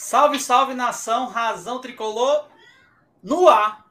[0.00, 2.48] Salve, salve nação, razão tricolor
[3.20, 3.90] no ar.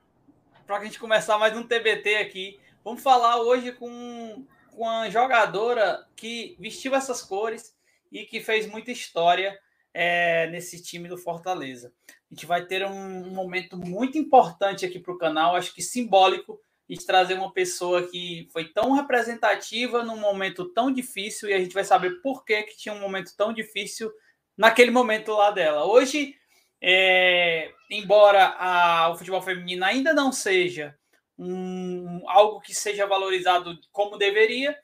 [0.65, 2.57] Para a gente começar mais um TBT aqui.
[2.81, 7.75] Vamos falar hoje com, com uma jogadora que vestiu essas cores
[8.09, 9.59] e que fez muita história
[9.93, 11.91] é, nesse time do Fortaleza.
[12.09, 15.81] A gente vai ter um, um momento muito importante aqui para o canal, acho que
[15.81, 16.57] simbólico,
[16.89, 21.73] de trazer uma pessoa que foi tão representativa num momento tão difícil e a gente
[21.73, 24.09] vai saber por que, que tinha um momento tão difícil
[24.57, 25.85] naquele momento lá dela.
[25.85, 26.35] Hoje,
[26.81, 30.97] é, embora a, o futebol feminino ainda não seja
[31.37, 34.77] um, algo que seja valorizado como deveria,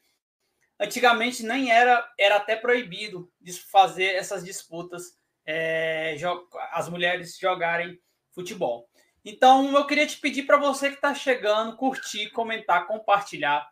[0.80, 3.32] antigamente nem era, era até proibido
[3.72, 6.16] fazer essas disputas, é,
[6.72, 8.00] as mulheres jogarem
[8.32, 8.88] futebol.
[9.26, 13.66] Então, eu queria te pedir para você que está chegando, curtir, comentar, compartilhar.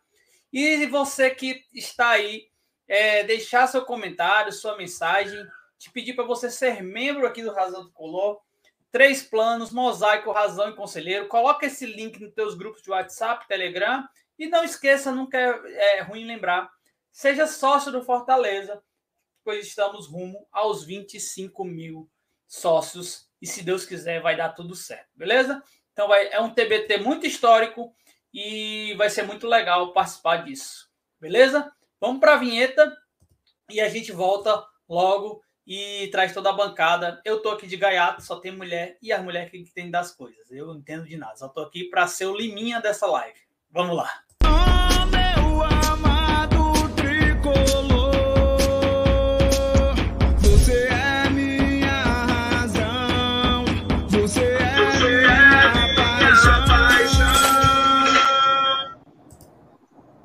[0.51, 2.47] E você que está aí,
[2.87, 5.45] é, deixar seu comentário, sua mensagem,
[5.81, 8.39] te pedir para você ser membro aqui do Razão do Color.
[8.91, 11.27] Três planos, mosaico, razão e conselheiro.
[11.27, 14.07] Coloca esse link nos teus grupos de WhatsApp, Telegram.
[14.37, 16.69] E não esqueça, nunca é, é ruim lembrar,
[17.11, 18.81] seja sócio do Fortaleza,
[19.43, 22.07] pois estamos rumo aos 25 mil
[22.47, 23.27] sócios.
[23.41, 25.63] E se Deus quiser, vai dar tudo certo, beleza?
[25.93, 27.91] Então vai, é um TBT muito histórico
[28.31, 31.71] e vai ser muito legal participar disso, beleza?
[31.99, 32.95] Vamos para a vinheta
[33.69, 35.41] e a gente volta logo
[35.73, 37.21] e traz toda a bancada.
[37.23, 40.51] Eu tô aqui de gaiato, só tem mulher e as mulheres que entendem das coisas.
[40.51, 43.39] Eu não entendo de nada, só tô aqui para ser o liminha dessa live.
[43.71, 44.11] Vamos lá.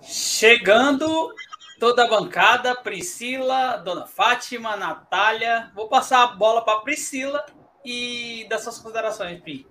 [0.03, 1.33] Chegando
[1.79, 5.71] toda a bancada, Priscila, Dona Fátima, Natália.
[5.75, 7.45] Vou passar a bola para Priscila
[7.85, 9.67] e das suas considerações, Pri.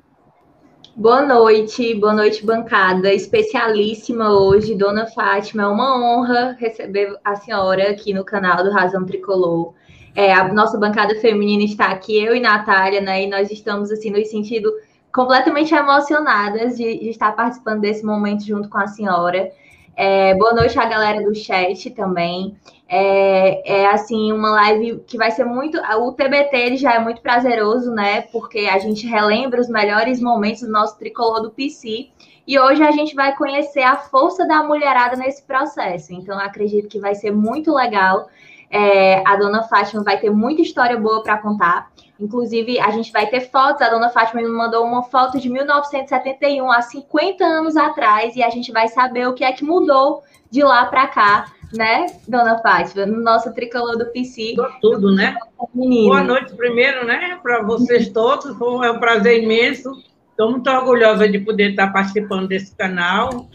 [0.95, 3.11] Boa noite, boa noite, bancada.
[3.13, 5.63] Especialíssima hoje, Dona Fátima.
[5.63, 9.73] É uma honra receber a senhora aqui no canal do Razão Tricolor.
[10.15, 13.23] É, a nossa bancada feminina está aqui, eu e Natália, né?
[13.23, 14.71] E nós estamos, assim, no sentido
[15.11, 19.51] completamente emocionadas de, de estar participando desse momento junto com a senhora.
[19.95, 22.57] É, boa noite à galera do chat também.
[22.87, 25.77] É, é, assim uma live que vai ser muito.
[25.77, 28.21] O TBT ele já é muito prazeroso, né?
[28.23, 32.09] Porque a gente relembra os melhores momentos do nosso tricolor do PC.
[32.47, 36.13] E hoje a gente vai conhecer a força da mulherada nesse processo.
[36.13, 38.27] Então, acredito que vai ser muito legal.
[38.69, 41.89] É, a dona Fátima vai ter muita história boa para contar.
[42.19, 43.81] Inclusive, a gente vai ter fotos.
[43.81, 48.49] A dona Fátima me mandou uma foto de 1971, há 50 anos atrás, e a
[48.49, 53.05] gente vai saber o que é que mudou de lá para cá, né, dona Fátima?
[53.05, 54.55] No nosso tricolor do PC.
[54.81, 55.35] Tudo, né?
[55.73, 58.55] Boa noite primeiro, né, para vocês todos.
[58.83, 59.91] É um prazer imenso.
[60.29, 63.47] Estou muito orgulhosa de poder estar participando desse canal.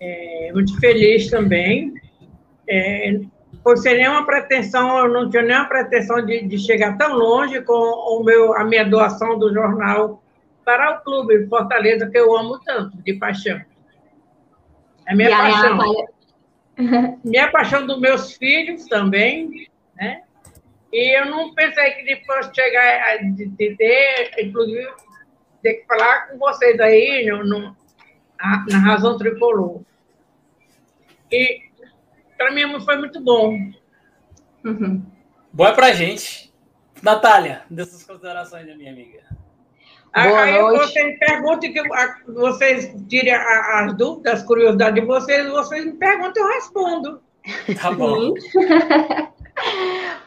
[0.00, 1.94] É, muito feliz também.
[2.68, 3.20] É,
[3.76, 8.22] sem nenhuma pretensão, eu não tinha nenhuma pretensão de, de chegar tão longe com o
[8.24, 10.22] meu, a minha doação do jornal
[10.64, 13.60] para o clube Fortaleza, que eu amo tanto, de paixão.
[15.06, 16.06] É minha e paixão.
[17.24, 20.22] minha paixão dos meus filhos também, né?
[20.92, 24.88] E eu não pensei que depois chegar a de, de ter, inclusive,
[25.62, 27.76] ter que falar com vocês aí no, no,
[28.68, 29.82] na Razão Tricolor.
[31.30, 31.67] E
[32.38, 33.58] para mim foi muito bom.
[34.64, 35.02] Uhum.
[35.52, 36.54] Bom é pra gente.
[37.02, 39.22] Natália, dessas considerações da minha amiga.
[40.14, 40.78] Boa aí noite.
[40.78, 41.82] vocês perguntem que
[42.26, 47.22] vocês tirem as dúvidas, as curiosidades de vocês, vocês me perguntam, eu respondo.
[47.80, 48.34] Tá bom.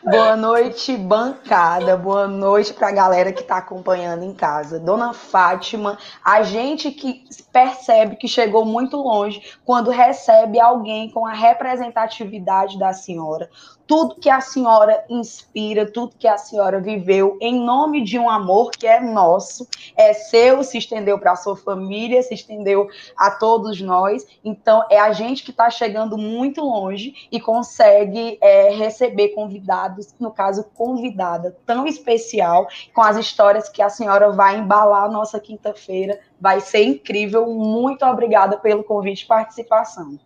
[0.03, 1.95] Boa noite, bancada.
[1.95, 4.79] Boa noite para a galera que está acompanhando em casa.
[4.79, 11.33] Dona Fátima, a gente que percebe que chegou muito longe quando recebe alguém com a
[11.33, 13.49] representatividade da senhora
[13.87, 18.71] tudo que a senhora inspira, tudo que a senhora viveu em nome de um amor
[18.71, 23.81] que é nosso, é seu, se estendeu para a sua família, se estendeu a todos
[23.81, 24.25] nós.
[24.43, 30.31] Então, é a gente que está chegando muito longe e consegue é, receber convidados, no
[30.31, 36.19] caso, convidada tão especial, com as histórias que a senhora vai embalar nossa quinta-feira.
[36.39, 37.47] Vai ser incrível.
[37.47, 40.19] Muito obrigada pelo convite e participação.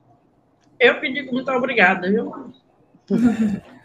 [0.79, 2.53] Eu pedi muito obrigada, viu?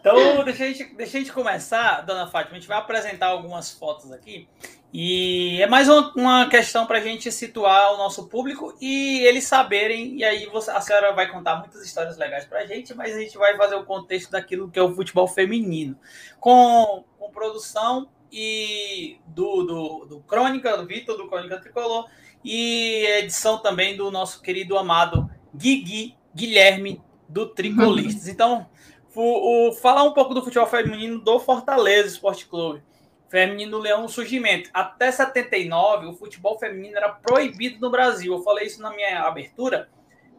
[0.00, 2.56] Então, deixa a, gente, deixa a gente começar, dona Fátima.
[2.56, 4.48] A gente vai apresentar algumas fotos aqui.
[4.92, 9.44] E é mais uma, uma questão para a gente situar o nosso público e eles
[9.44, 10.16] saberem.
[10.16, 13.18] E aí você, a senhora vai contar muitas histórias legais para a gente, mas a
[13.18, 15.98] gente vai fazer o contexto daquilo que é o futebol feminino.
[16.38, 22.08] Com, com produção e do, do, do Crônica, do Vitor, do Crônica Tricolor,
[22.44, 28.28] e edição também do nosso querido amado Guigui Guilherme, do Tricolistas.
[28.28, 28.66] Então,
[29.14, 32.82] o, o, falar um pouco do futebol feminino do Fortaleza Esporte Clube.
[33.28, 34.70] Feminino Leão surgimento.
[34.72, 38.32] Até 79, o futebol feminino era proibido no Brasil.
[38.32, 39.88] Eu falei isso na minha abertura,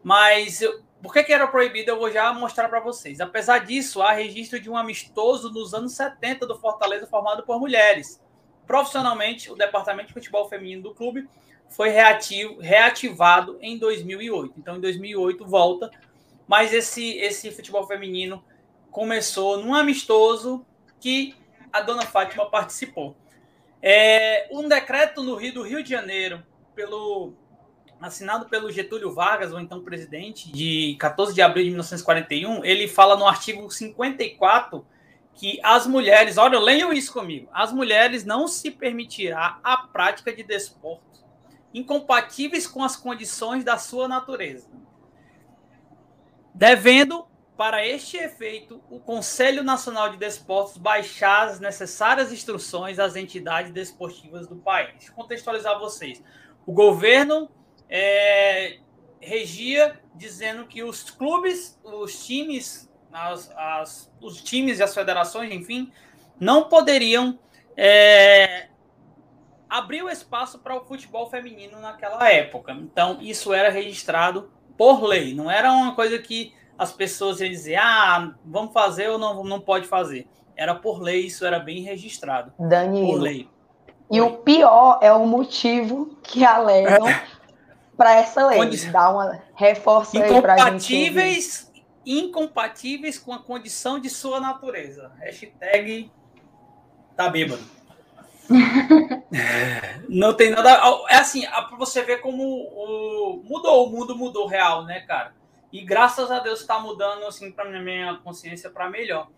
[0.02, 1.90] mas eu, por que, que era proibido?
[1.90, 3.20] Eu vou já mostrar para vocês.
[3.20, 8.20] Apesar disso, há registro de um amistoso nos anos 70 do Fortaleza formado por mulheres.
[8.66, 11.28] Profissionalmente, o departamento de futebol feminino do clube
[11.68, 14.54] foi reativo, reativado em 2008.
[14.58, 15.90] Então, em 2008 volta,
[16.50, 18.42] mas esse esse futebol feminino
[18.90, 20.66] começou num amistoso
[20.98, 21.36] que
[21.72, 23.14] a dona Fátima participou.
[23.80, 26.44] É, um decreto no Rio do Rio de Janeiro,
[26.74, 27.34] pelo
[28.00, 33.16] assinado pelo Getúlio Vargas, ou então presidente, de 14 de abril de 1941, ele fala
[33.16, 34.84] no artigo 54
[35.32, 40.42] que as mulheres, olha, leiam isso comigo, as mulheres não se permitirá a prática de
[40.42, 41.24] desportos
[41.72, 44.68] incompatíveis com as condições da sua natureza,
[46.60, 47.26] devendo
[47.56, 54.46] para este efeito, o Conselho Nacional de Desportos baixar as necessárias instruções às entidades desportivas
[54.46, 55.08] do país.
[55.08, 56.22] Contextualizar vocês.
[56.66, 57.50] O governo
[57.88, 58.78] é,
[59.22, 65.90] regia dizendo que os clubes, os times, as, as, os times e as federações, enfim,
[66.38, 67.38] não poderiam
[67.74, 68.68] é,
[69.66, 72.72] abrir o espaço para o futebol feminino naquela época.
[72.72, 77.76] Então, isso era registrado por lei, não era uma coisa que as pessoas iam dizer,
[77.76, 80.26] ah, vamos fazer ou não, não pode fazer.
[80.56, 82.50] Era por lei, isso era bem registrado.
[82.58, 83.08] Danilo.
[83.08, 83.46] Por lei.
[84.10, 87.22] E o pior é o motivo que alegam é.
[87.94, 88.56] para essa lei.
[88.56, 88.86] Condi...
[88.86, 91.70] Dá uma reforça aí para gente.
[92.06, 95.12] Incompatíveis com a condição de sua natureza.
[95.18, 96.10] Hashtag
[97.14, 97.79] tá bêbado.
[100.08, 100.80] Não tem nada.
[101.08, 105.34] É assim, para você ver como o, mudou, o mundo mudou real, né, cara?
[105.72, 109.28] E graças a Deus está mudando assim para minha consciência para melhor.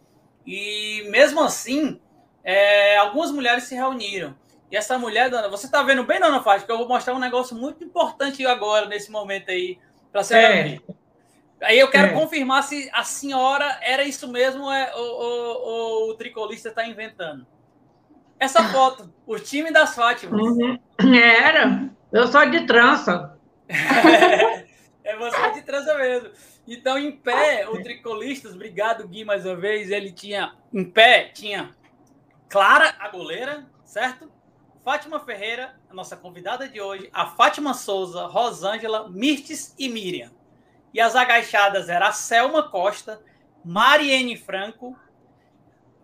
[0.46, 2.00] E mesmo assim,
[2.42, 4.34] é, algumas mulheres se reuniram.
[4.70, 7.18] E essa mulher, dona, você está vendo bem, dona Fátima, que eu vou mostrar um
[7.18, 9.78] negócio muito importante agora, nesse momento aí,
[10.10, 10.78] para você é.
[11.62, 12.12] Aí eu quero é.
[12.12, 17.46] confirmar se a senhora era isso mesmo ou, é, ou, o tricolista está inventando.
[18.42, 20.40] Essa foto, o time das Fátimas.
[20.40, 20.76] Uhum.
[21.14, 21.88] Era.
[22.10, 23.38] Eu sou de trança.
[25.04, 26.30] É você de trança mesmo.
[26.66, 29.90] Então, em pé, o Tricolistas, obrigado, Gui, mais uma vez.
[29.90, 31.74] Ele tinha, em pé, tinha
[32.48, 34.30] Clara, a goleira, certo?
[34.84, 40.30] Fátima Ferreira, a nossa convidada de hoje, a Fátima Souza, Rosângela, Mirtes e Miriam.
[40.94, 43.20] E as agachadas eram a Selma Costa,
[43.64, 44.96] Mariene Franco,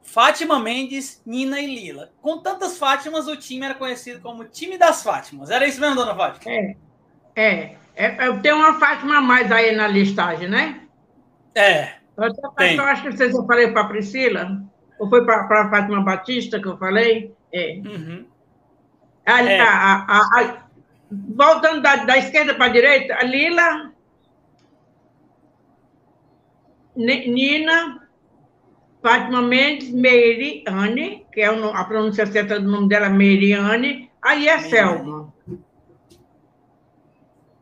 [0.08, 2.10] Fátima Mendes, Nina e Lila.
[2.22, 5.50] Com tantas Fátimas, o time era conhecido como time das Fátimas.
[5.50, 6.50] Era isso mesmo, dona Fátima?
[6.50, 6.76] É.
[7.37, 7.76] É.
[7.94, 10.81] É, eu tenho uma Fátima a mais aí na listagem, né?
[11.55, 11.94] É.
[12.16, 12.25] Eu,
[12.75, 14.62] eu acho que vocês eu falei para a Priscila,
[14.99, 17.34] ou foi para a Fátima Batista que eu falei?
[17.52, 17.81] É.
[17.84, 18.26] Uhum.
[19.26, 19.60] A, é.
[19.60, 20.69] A, a,
[21.10, 23.93] voltando da, da esquerda para a direita, a Lila,
[26.96, 28.07] Nina,
[29.03, 35.32] Fátima Mendes, Meiriane, que é a pronúncia certa do nome dela, Meiriane, aí é Selma.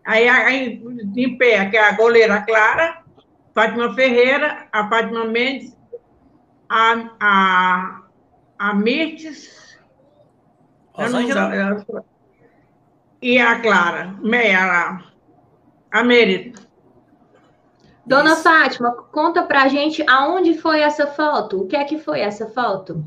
[0.05, 0.83] Aí, aí
[1.17, 3.03] em pé, que é a goleira Clara,
[3.55, 5.77] Fátima Ferreira, a Fátima Mendes,
[6.69, 8.03] a, a,
[8.59, 9.79] a Mirtes,
[13.21, 15.03] e a Clara, meia, a,
[15.91, 16.66] a Mérito.
[18.07, 18.43] Dona Isso.
[18.43, 21.63] Fátima, conta pra gente aonde foi essa foto?
[21.63, 23.05] O que é que foi essa foto?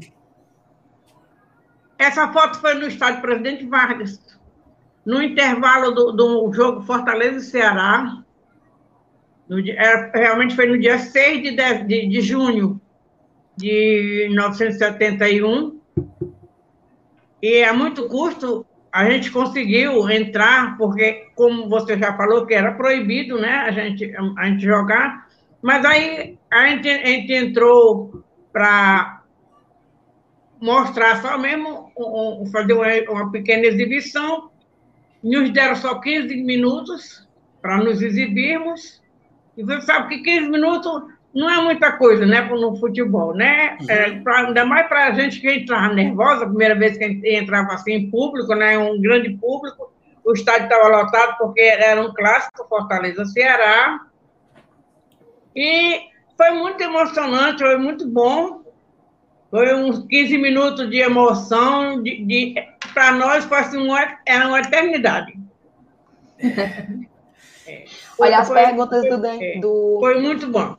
[1.97, 4.19] Essa foto foi no estádio Presidente Vargas
[5.05, 8.23] no intervalo do, do jogo Fortaleza e Ceará,
[9.47, 12.79] no, era, realmente foi no dia 6 de, de, de junho
[13.57, 15.79] de 1971,
[17.41, 22.73] e a muito custo a gente conseguiu entrar, porque, como você já falou, que era
[22.73, 25.27] proibido né, a, gente, a gente jogar,
[25.61, 29.23] mas aí a gente, a gente entrou para
[30.59, 34.49] mostrar só mesmo, um, fazer uma, uma pequena exibição,
[35.23, 37.27] nos deram só 15 minutos
[37.61, 39.01] para nos exibirmos.
[39.57, 43.77] E você sabe que 15 minutos não é muita coisa, né, no futebol, né?
[43.81, 43.89] Uhum.
[43.89, 47.07] É, pra, ainda mais para a gente que entrava nervosa, a primeira vez que a
[47.07, 49.91] gente entrava assim em público, né, um grande público,
[50.25, 54.01] o estádio estava lotado porque era um clássico, Fortaleza-Ceará.
[55.55, 56.01] E
[56.35, 58.63] foi muito emocionante, foi muito bom.
[59.49, 62.55] Foi uns 15 minutos de emoção, de, de
[62.93, 65.33] para nós foi assim, uma, era uma eternidade.
[67.67, 67.85] É.
[68.17, 69.97] Olha as perguntas do, é, do.
[69.99, 70.75] Foi muito bom.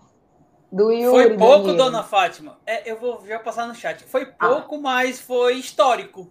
[0.73, 1.77] Do Yuri, foi pouco, Danilo.
[1.77, 2.59] dona Fátima.
[2.65, 4.05] É, eu vou já passar no chat.
[4.05, 4.49] Foi ah.
[4.49, 4.81] pouco, ah.
[4.81, 6.31] mas foi histórico.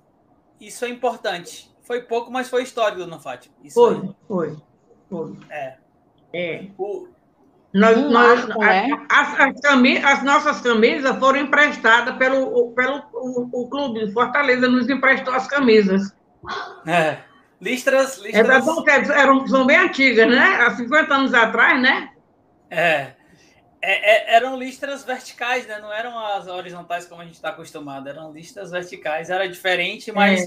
[0.59, 1.69] Isso é importante.
[1.83, 3.53] Foi pouco, mas foi histórico, dona Fátima.
[3.63, 4.15] Isso foi, aí.
[4.27, 4.57] foi,
[5.09, 5.37] foi.
[5.49, 5.77] É.
[6.33, 6.65] É.
[6.77, 7.07] O...
[7.73, 9.05] Nós, um nós, marco, né?
[9.09, 14.89] as, as, camisas, as, nossas camisas foram emprestadas pelo, pelo o, o clube Fortaleza nos
[14.89, 16.15] emprestou as camisas.
[16.87, 17.19] É.
[17.61, 18.67] Listras, listras.
[18.87, 20.61] É, eram, são bem antigas, né?
[20.61, 22.09] Há 50 anos atrás, né?
[22.71, 23.18] É.
[23.81, 25.79] É, é, eram listras verticais, né?
[25.79, 30.45] Não eram as horizontais como a gente está acostumado, eram listras verticais, era diferente, mas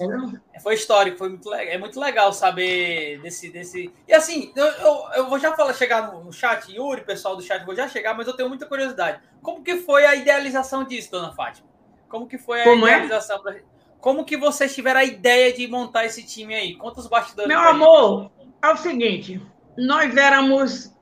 [0.53, 0.61] é.
[0.61, 1.75] foi histórico, foi muito legal.
[1.75, 3.49] É muito legal saber desse.
[3.51, 3.91] desse...
[4.07, 7.43] E assim, eu, eu, eu vou já falar, chegar no, no, chat, Yuri, pessoal do
[7.43, 9.21] chat, vou já chegar, mas eu tenho muita curiosidade.
[9.41, 11.67] Como que foi a idealização disso, dona Fátima?
[12.11, 12.93] Como que foi a como é?
[12.93, 13.37] idealização?
[13.37, 13.41] É?
[13.41, 13.57] Pra...
[13.99, 16.75] Como que vocês tiveram a ideia de montar esse time aí?
[16.75, 17.49] Quantos bastidores?
[17.49, 19.41] Meu amor, é o seguinte,
[19.75, 20.93] nós éramos.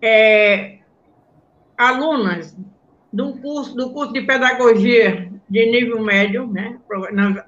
[0.00, 0.75] É
[1.76, 2.56] alunas
[3.12, 6.78] do curso, do curso de pedagogia de nível médio, né?
[7.12, 7.42] Nós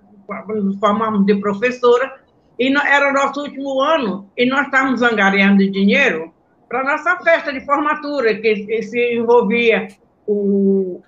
[0.78, 2.20] formamos de professora,
[2.58, 6.32] e era nosso último ano, e nós estávamos angariando dinheiro
[6.68, 9.88] para nossa festa de formatura, que, que se envolvia
[10.26, 11.00] o,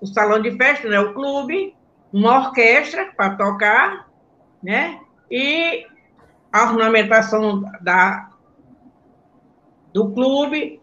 [0.00, 1.00] o salão de festa, né?
[1.00, 1.74] o clube,
[2.12, 4.08] uma orquestra para tocar,
[4.62, 5.00] né?
[5.30, 5.86] E
[6.52, 8.30] a ornamentação da,
[9.92, 10.80] do clube,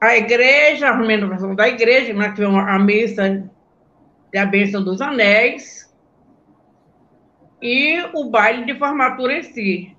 [0.00, 3.50] a igreja, a renovação da igreja, nós tivemos a missa
[4.32, 5.92] de a bênção dos anéis
[7.60, 9.96] e o baile de formatura em si.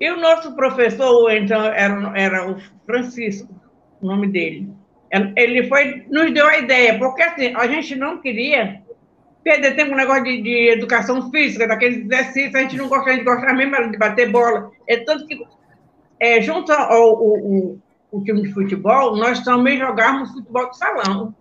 [0.00, 2.56] E o nosso professor, então, era, era o
[2.86, 3.52] Francisco,
[4.00, 4.70] o nome dele.
[5.36, 8.82] Ele foi, nos deu a ideia, porque assim, a gente não queria
[9.42, 13.12] perder tempo no negócio de, de educação física, daqueles exercícios, a gente não gosta, a
[13.14, 14.70] gente gosta mesmo de bater bola.
[14.86, 15.38] É tanto que,
[16.20, 17.78] é, junto ao, ao,
[18.10, 21.34] o time de futebol, nós também jogávamos futebol de salão.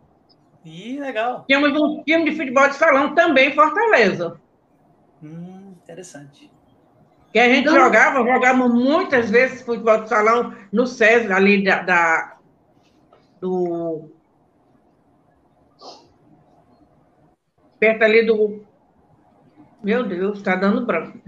[0.65, 1.45] Ih, legal.
[1.47, 4.39] Tínhamos um time de futebol de salão também em Fortaleza.
[5.23, 6.51] Hum, interessante.
[7.31, 7.75] Que a gente então...
[7.75, 12.37] jogava, jogávamos muitas vezes futebol de salão no SESI, ali da, da
[13.39, 14.09] do
[17.79, 18.61] perto ali do
[19.83, 21.19] meu Deus, está dando branco.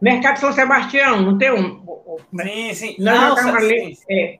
[0.00, 1.84] Mercado São Sebastião, não tem um.
[2.42, 2.96] Sim, sim.
[2.98, 3.94] Nós Nossa, ali.
[3.94, 4.38] Sim.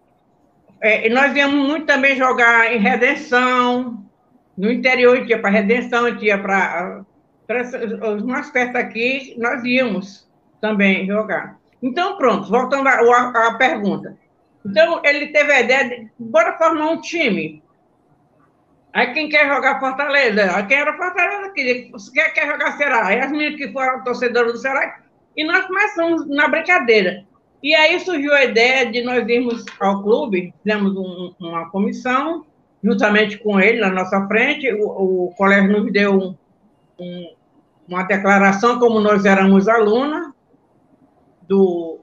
[0.80, 4.04] É, é, nós íamos muito também jogar em Redenção,
[4.56, 7.04] no interior, tinha para Redenção, tinha para.
[8.14, 10.28] Os mais perto aqui, nós íamos
[10.60, 11.58] também jogar.
[11.80, 14.16] Então, pronto, voltando à, à pergunta.
[14.64, 17.62] Então, ele teve a ideia de, bora formar um time.
[18.92, 20.56] Aí quem quer jogar Fortaleza?
[20.56, 23.06] Aí quem era Fortaleza queria, quer, quer jogar Ceará.
[23.06, 25.05] Aí as meninas que foram torcedoras do Ceará
[25.36, 27.24] e nós começamos na brincadeira.
[27.62, 32.46] E aí surgiu a ideia de nós irmos ao clube, fizemos um, uma comissão,
[32.82, 34.72] juntamente com ele, na nossa frente.
[34.72, 36.36] O, o colégio nos deu
[36.98, 37.34] um,
[37.88, 40.28] uma declaração, como nós éramos alunas
[41.48, 41.98] do,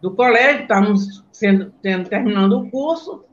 [0.00, 3.24] do colégio, estávamos sendo, sendo, terminando o curso,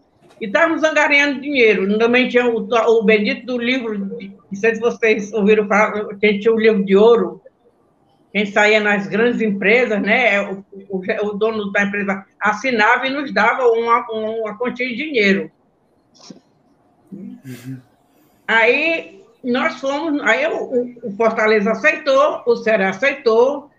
[0.41, 1.97] e estávamos angariando dinheiro.
[1.97, 4.19] Também tinha o, o bendito do livro, não
[4.53, 7.41] sei se vocês ouviram falar, tinha o livro de ouro,
[8.33, 13.31] quem saía nas grandes empresas, né, o, o, o, dono da empresa assinava e nos
[13.31, 15.51] dava uma, uma quantia de dinheiro.
[17.11, 17.79] Uhum.
[18.47, 23.69] Aí nós fomos, aí o, o Fortaleza aceitou, o Ceará aceitou,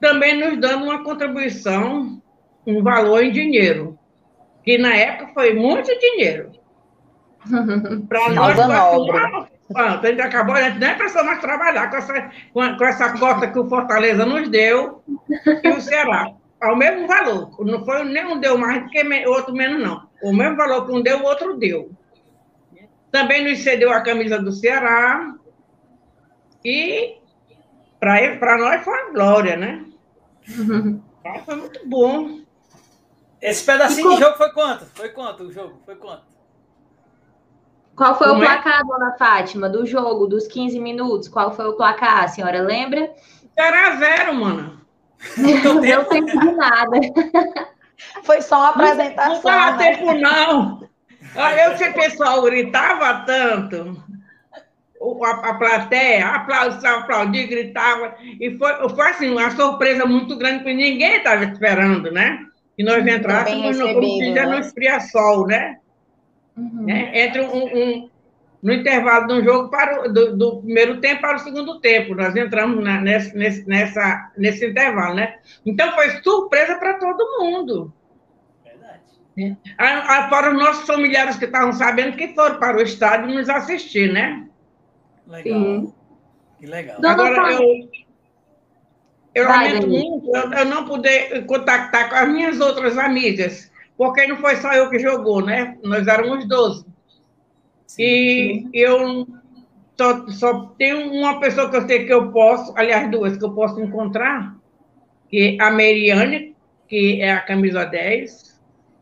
[0.00, 2.18] também nos dando uma contribuição,
[2.66, 3.98] um valor em dinheiro,
[4.64, 6.50] que na época foi muito dinheiro.
[8.08, 8.56] Para nós,
[9.76, 13.58] a gente acabou, a gente nem precisou mais trabalhar com essa, com, essa cota que
[13.58, 15.02] o Fortaleza nos deu
[15.62, 16.32] e o Ceará.
[16.60, 17.50] Ao mesmo valor.
[17.64, 20.08] Não foi nenhum deu mais do que o outro menos, não.
[20.22, 21.90] O mesmo valor que um deu, o outro deu.
[23.10, 25.34] Também nos cedeu a camisa do Ceará.
[26.64, 27.16] E
[27.98, 29.84] para nós foi uma glória, né?
[30.56, 31.02] Uhum.
[31.44, 32.40] Foi muito bom.
[33.40, 34.86] Esse pedacinho de jogo foi quanto?
[34.86, 35.80] Foi quanto o jogo?
[35.84, 36.31] Foi quanto?
[37.96, 38.46] Qual foi Como o é?
[38.46, 38.84] placar, é?
[38.84, 41.28] dona Fátima, do jogo, dos 15 minutos?
[41.28, 43.10] Qual foi o placar, a senhora lembra?
[43.56, 44.80] Era zero, mano.
[45.36, 46.98] Não deu tempo de nada.
[48.24, 49.34] Foi só uma apresentação.
[49.34, 49.96] Não dava né?
[49.96, 50.80] tempo, não.
[51.34, 54.02] Eu que o pessoal gritava tanto.
[55.24, 58.14] A, a plateia aplaudia, aplaudia, gritava.
[58.40, 62.38] E foi, foi assim, uma surpresa muito grande, porque ninguém estava esperando, né?
[62.76, 65.78] Que nós entrássemos no, como se já no esfria sol, né?
[66.56, 66.84] Uhum.
[66.84, 67.24] Né?
[67.24, 68.10] Entre um, um,
[68.62, 72.14] no intervalo de um jogo para o, do, do, primeiro tempo para o segundo tempo.
[72.14, 75.36] Nós entramos na, nesse, nesse, nessa, nesse intervalo, né?
[75.66, 77.92] Então foi surpresa para todo mundo.
[78.64, 79.58] Verdade.
[79.78, 80.28] É.
[80.28, 84.46] Fora os nossos familiares que estavam sabendo que foram para o estádio nos assistir, né?
[85.26, 85.60] Legal.
[85.60, 85.94] Sim.
[86.60, 86.98] Que legal.
[87.04, 87.90] Agora, eu,
[89.34, 94.26] eu Vai, lamento muito eu, eu não poder contactar com as minhas outras amigas, porque
[94.26, 95.78] não foi só eu que jogou, né?
[95.82, 96.86] Nós éramos 12.
[97.86, 98.70] Sim.
[98.72, 99.26] E eu
[99.96, 103.54] só, só tenho uma pessoa que eu sei que eu posso, aliás, duas que eu
[103.54, 104.56] posso encontrar,
[105.28, 106.56] que é a Meriane,
[106.88, 108.60] que é a camisa 10,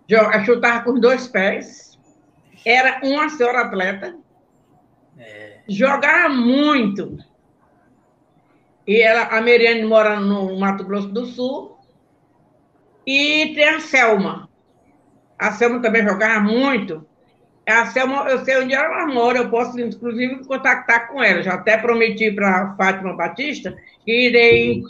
[0.08, 1.98] joga, chutava com dois pés,
[2.64, 4.16] era uma senhora atleta,
[5.16, 5.60] é.
[5.68, 7.16] jogava muito.
[8.86, 11.78] E ela, a Meriane mora no Mato Grosso do Sul.
[13.06, 14.49] E tem a Selma.
[15.40, 17.06] A Selma também jogava muito.
[17.66, 21.42] A Selma, eu sei onde ela mora, eu posso, inclusive, contactar com ela.
[21.42, 24.82] Já até prometi para a Fátima Batista que irei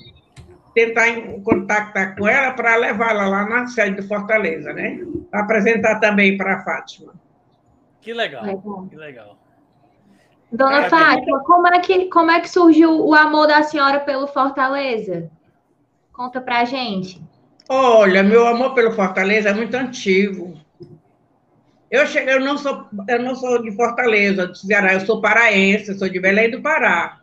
[0.74, 1.06] tentar
[1.44, 4.98] contactar com ela para levá-la lá na sede de Fortaleza, né?
[5.32, 7.14] Apresentar também para a Fátima.
[8.00, 8.86] Que legal, legal.
[8.88, 9.38] que legal.
[10.50, 15.30] Dona Fátima, como é, que, como é que surgiu o amor da senhora pelo Fortaleza?
[16.12, 17.22] Conta pra gente.
[17.72, 20.60] Olha, meu amor pelo Fortaleza é muito antigo.
[21.88, 25.96] Eu cheguei, eu não sou, eu não sou de Fortaleza, de Ceará, eu sou paraense,
[25.96, 27.20] sou de Belém do Pará.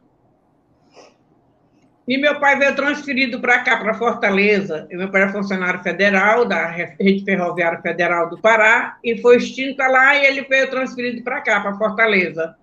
[2.07, 4.87] E meu pai veio transferido para cá, para Fortaleza.
[4.89, 10.15] Meu pai é funcionário federal da Rede Ferroviária Federal do Pará e foi extinta lá
[10.15, 12.55] e ele veio transferido para cá, para Fortaleza.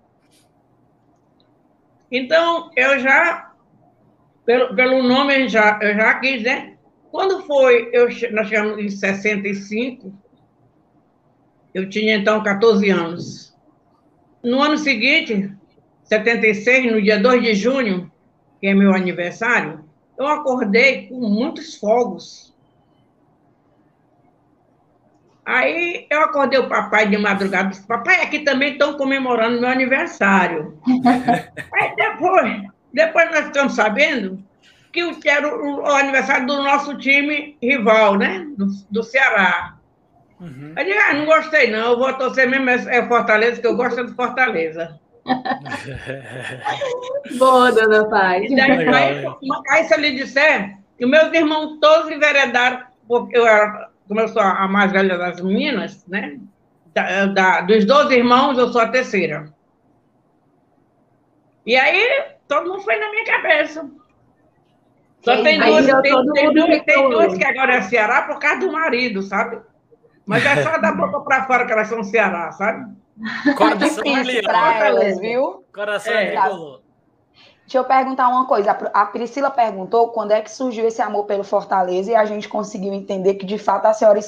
[2.11, 3.53] Então, eu já,
[4.47, 6.74] pelo, pelo nome, já, eu já quis, né?
[7.15, 10.13] Quando foi, eu, nós chegamos em 65,
[11.73, 13.57] eu tinha então 14 anos.
[14.43, 15.49] No ano seguinte,
[16.03, 18.11] 76, no dia 2 de junho,
[18.61, 19.85] que é meu aniversário,
[20.19, 22.53] eu acordei com muitos fogos
[25.47, 30.77] Aí eu acordei o papai de madrugada disse, papai, aqui também estão comemorando meu aniversário.
[31.75, 32.63] Aí depois,
[32.93, 34.43] depois nós ficamos sabendo
[35.21, 38.47] que era o, o aniversário do nosso time rival, né?
[38.57, 39.75] Do, do Ceará.
[40.41, 40.73] Uhum.
[40.77, 44.01] Eu disse, ah, não gostei não, eu vou torcer mesmo é Fortaleza, que eu gosto
[44.01, 44.99] é do Fortaleza.
[47.39, 48.51] Boa, dona Paz.
[48.51, 49.25] E daí, aí,
[49.71, 54.29] aí, se eu lhe disser que meus irmãos todos enveredaram, porque eu era como eu
[54.29, 56.39] sou a mais velha das meninas, né?
[56.93, 59.53] Da, da, dos 12 irmãos, eu sou a terceira.
[61.67, 63.91] E aí, todo mundo foi na minha cabeça.
[65.25, 68.71] Só tem duas, tem, tem, duas, tem duas que agora é Ceará por causa do
[68.71, 69.59] marido, sabe?
[70.27, 72.95] Mas é só da boca para fora que elas são Ceará, sabe?
[73.57, 74.05] Coração
[74.43, 75.65] para elas, viu?
[75.73, 76.35] Coração é.
[77.63, 78.73] Deixa eu perguntar uma coisa.
[78.93, 82.93] A Priscila perguntou quando é que surgiu esse amor pelo Fortaleza e a gente conseguiu
[82.93, 84.21] entender que, de fato, a senhora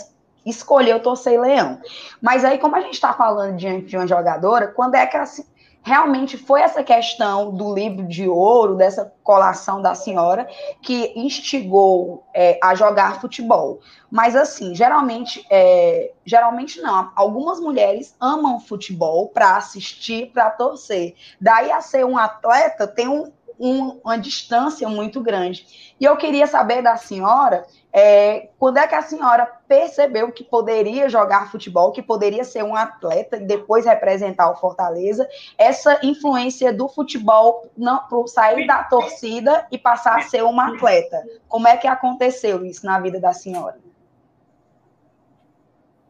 [0.47, 1.79] escolheu torcer leão.
[2.23, 5.45] Mas aí, como a gente está falando diante de uma jogadora, quando é que assim,
[5.87, 10.49] realmente foi essa questão do livro de ouro, dessa colação da senhora,
[10.83, 13.79] que instigou é, a jogar futebol.
[14.11, 17.13] Mas assim, geralmente, é, geralmente não.
[17.15, 21.15] Algumas mulheres amam futebol para assistir, para torcer.
[21.41, 25.95] Daí a ser um atleta tem um, um, uma distância muito grande.
[26.01, 31.09] E eu queria saber da senhora é, quando é que a senhora percebeu que poderia
[31.09, 36.89] jogar futebol, que poderia ser um atleta e depois representar o Fortaleza, essa influência do
[36.89, 41.23] futebol para sair da torcida e passar a ser uma atleta?
[41.49, 43.79] Como é que aconteceu isso na vida da senhora?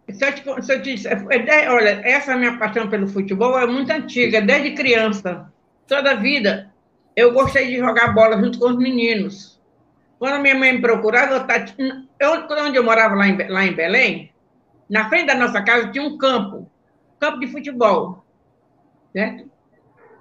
[0.08, 3.66] Se eu, te, se eu te disser, é, olha, essa minha paixão pelo futebol é
[3.66, 5.52] muito antiga, desde criança.
[5.86, 6.72] Toda a vida
[7.16, 9.58] eu gostei de jogar bola junto com os meninos.
[10.18, 11.64] Quando minha mãe me procurava, eu, tava,
[12.18, 14.32] eu onde eu morava lá em, lá em Belém,
[14.88, 16.70] na frente da nossa casa tinha um campo,
[17.18, 18.24] campo de futebol,
[19.12, 19.50] certo?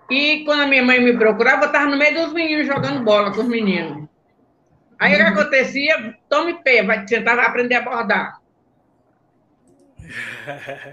[0.09, 3.33] E quando a minha mãe me procurava, eu estava no meio dos meninos jogando bola
[3.33, 4.07] com os meninos.
[4.99, 5.29] Aí o que uhum.
[5.29, 6.17] acontecia?
[6.29, 8.39] Tome pé, vai tentar aprender a bordar.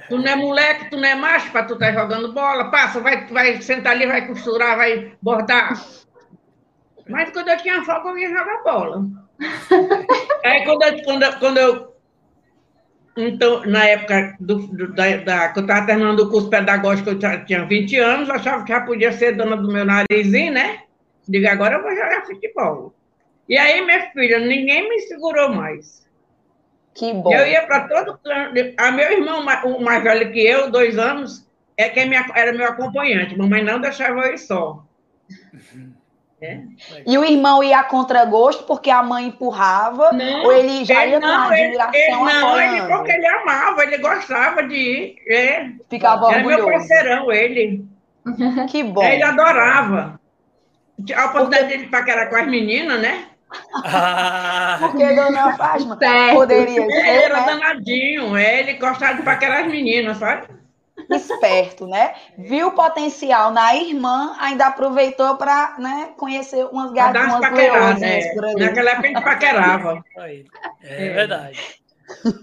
[0.09, 3.01] Tu não é moleque, tu não é macho para tu estar tá jogando bola, passa,
[3.01, 5.75] vai, vai sentar ali, vai costurar, vai bordar.
[7.09, 9.05] Mas quando eu tinha folga, eu ia jogar bola.
[10.45, 11.93] Aí quando eu, quando, quando eu
[13.17, 17.21] então, na época do, do, da, da, que eu estava terminando o curso pedagógico, eu
[17.21, 20.81] já tinha 20 anos, eu achava que já podia ser dona do meu narizinho, né?
[21.29, 22.95] Digo, agora eu vou jogar futebol.
[23.49, 26.07] E aí, minha filha, ninguém me segurou mais.
[26.95, 27.33] Que bom.
[27.33, 28.75] Eu ia para todo canto.
[28.79, 32.67] A meu irmão, o mais velho que eu, dois anos, é quem me, era meu
[32.67, 33.37] acompanhante.
[33.37, 34.85] Mamãe não deixava eu ir só.
[36.43, 36.61] É.
[37.07, 40.11] E o irmão ia a contragosto porque a mãe empurrava?
[40.13, 44.63] Não, ou ele já ia com admiração ele, Não, ele, porque ele amava, ele gostava
[44.65, 45.17] de ir.
[45.29, 45.71] É.
[45.89, 46.67] Ficava Era orgulhoso.
[46.67, 47.85] meu parceirão, ele.
[48.71, 49.03] Que bom.
[49.05, 50.21] Ele adorava.
[51.15, 51.79] A oportunidade porque...
[51.79, 53.27] dele paquerar com as meninas, né?
[53.85, 55.99] Ah, porque Dona Fátima
[56.33, 57.47] poderia ser, Ele era né?
[57.47, 60.47] danadinho, ele gostava de paquerar as meninas, sabe?
[61.11, 62.15] Esperto, né?
[62.37, 68.35] Viu o potencial na irmã, ainda aproveitou para né, conhecer umas gatas, umas leões é.
[68.35, 68.65] por ali.
[68.65, 70.05] Naquela época a gente paquerava.
[70.85, 71.83] É, é verdade.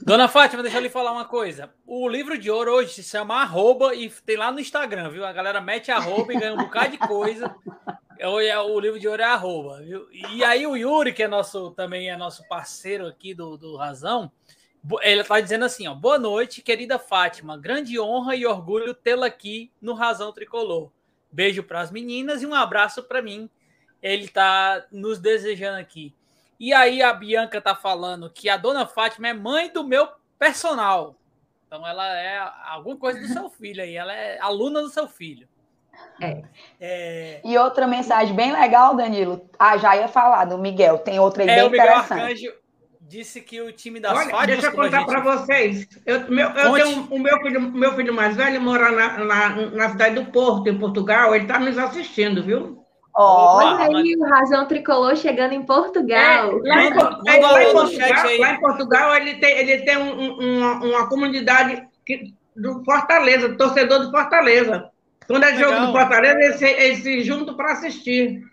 [0.03, 1.69] Dona Fátima, deixa eu lhe falar uma coisa.
[1.85, 5.25] O livro de ouro hoje se chama Arroba e tem lá no Instagram, viu?
[5.25, 7.53] A galera mete arroba e ganha um bocado de coisa.
[8.21, 10.07] O livro de ouro é arroba, viu?
[10.11, 14.31] E aí o Yuri, que é nosso, também é nosso parceiro aqui do, do Razão,
[15.01, 17.57] ele está dizendo assim: ó, boa noite, querida Fátima.
[17.57, 20.91] Grande honra e orgulho tê-la aqui no Razão Tricolor.
[21.31, 23.49] Beijo para as meninas e um abraço para mim.
[24.01, 26.13] Ele está nos desejando aqui.
[26.59, 31.15] E aí a Bianca está falando que a dona Fátima é mãe do meu personal.
[31.67, 35.47] Então ela é alguma coisa do seu filho aí, ela é aluna do seu filho.
[36.21, 36.43] É.
[36.79, 37.41] É...
[37.43, 39.49] E outra mensagem bem legal, Danilo.
[39.57, 40.97] Ah, já ia falar do Miguel.
[40.99, 42.21] Tem outra aí é, bem o Miguel interessante.
[42.21, 42.53] Arcanjo,
[43.09, 45.07] disse que o time das Olha, Deixa eu contar gente...
[45.07, 45.87] para vocês.
[46.05, 49.89] Eu, meu, eu tenho o meu filho, meu filho mais velho mora na, na, na
[49.89, 51.33] cidade do Porto, em Portugal.
[51.33, 52.85] Ele está nos assistindo, viu?
[53.17, 56.59] Olha aí, o Razão Tricolor chegando em Portugal.
[56.65, 60.57] É, lá, em, lá, em Portugal lá, em Portugal, ele tem, ele tem um, um,
[60.57, 64.89] uma, uma, comunidade que, do Fortaleza, torcedor do Fortaleza.
[65.27, 65.71] Quando é legal.
[65.71, 68.43] jogo do Fortaleza, eles, eles se juntam para assistir.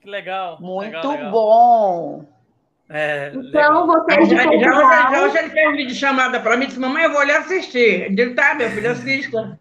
[0.00, 0.58] Que legal.
[0.60, 1.30] Muito legal, legal.
[1.30, 2.39] bom.
[2.92, 4.80] É, então, vocês de Portugal...
[4.80, 7.20] Já, já, hoje ele fez um vídeo chamada para mim e disse, mamãe, eu vou
[7.20, 8.02] olhar assistir.
[8.02, 9.60] Ele disse, tá, meu filho, assista.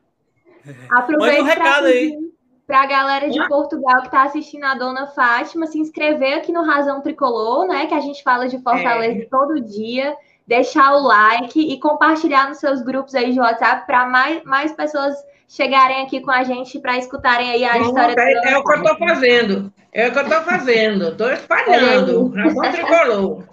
[0.90, 2.18] Aproveita um recado aí.
[2.66, 6.64] Para a galera de Portugal que está assistindo a Dona Fátima, se inscrever aqui no
[6.64, 7.86] Razão Tricolor, né?
[7.88, 9.26] Que a gente fala de Fortaleza é.
[9.26, 10.16] todo dia,
[10.46, 15.16] deixar o like e compartilhar nos seus grupos aí de WhatsApp para mais, mais pessoas
[15.50, 18.16] chegarem aqui com a gente para escutarem aí a Bom, história.
[18.18, 19.74] É, é o que eu estou fazendo.
[19.92, 21.08] É o que eu estou fazendo.
[21.10, 22.30] Estou espalhando.
[22.30, 23.44] Razão tricolor.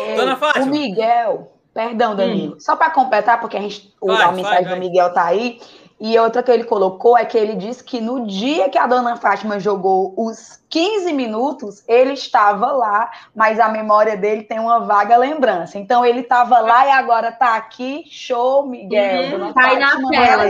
[0.00, 0.64] É, Dona Fátima.
[0.64, 2.60] O Miguel, perdão, Danilo, hum.
[2.60, 4.74] só para completar, porque a, gente, vai, a mensagem vai, vai.
[4.74, 5.60] do Miguel está aí.
[6.00, 9.16] E outra que ele colocou é que ele disse que no dia que a dona
[9.16, 15.18] Fátima jogou os 15 minutos, ele estava lá, mas a memória dele tem uma vaga
[15.18, 15.78] lembrança.
[15.78, 18.04] Então ele estava lá e agora está aqui.
[18.10, 19.38] Show, Miguel.
[19.38, 20.44] Uhum, tá aí na tela.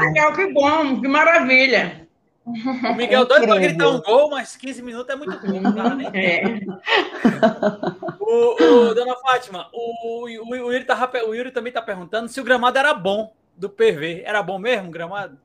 [0.00, 2.08] Miguel, que bom, que maravilha.
[2.46, 5.60] O Miguel é doido para gritar um gol, mas 15 minutos é muito pouco.
[5.96, 6.10] Né?
[6.14, 6.60] É.
[8.20, 12.40] o, o, dona Fátima, o, o, o, Yuri tá, o Yuri também está perguntando se
[12.40, 14.22] o gramado era bom do PV.
[14.24, 15.38] Era bom mesmo gramado?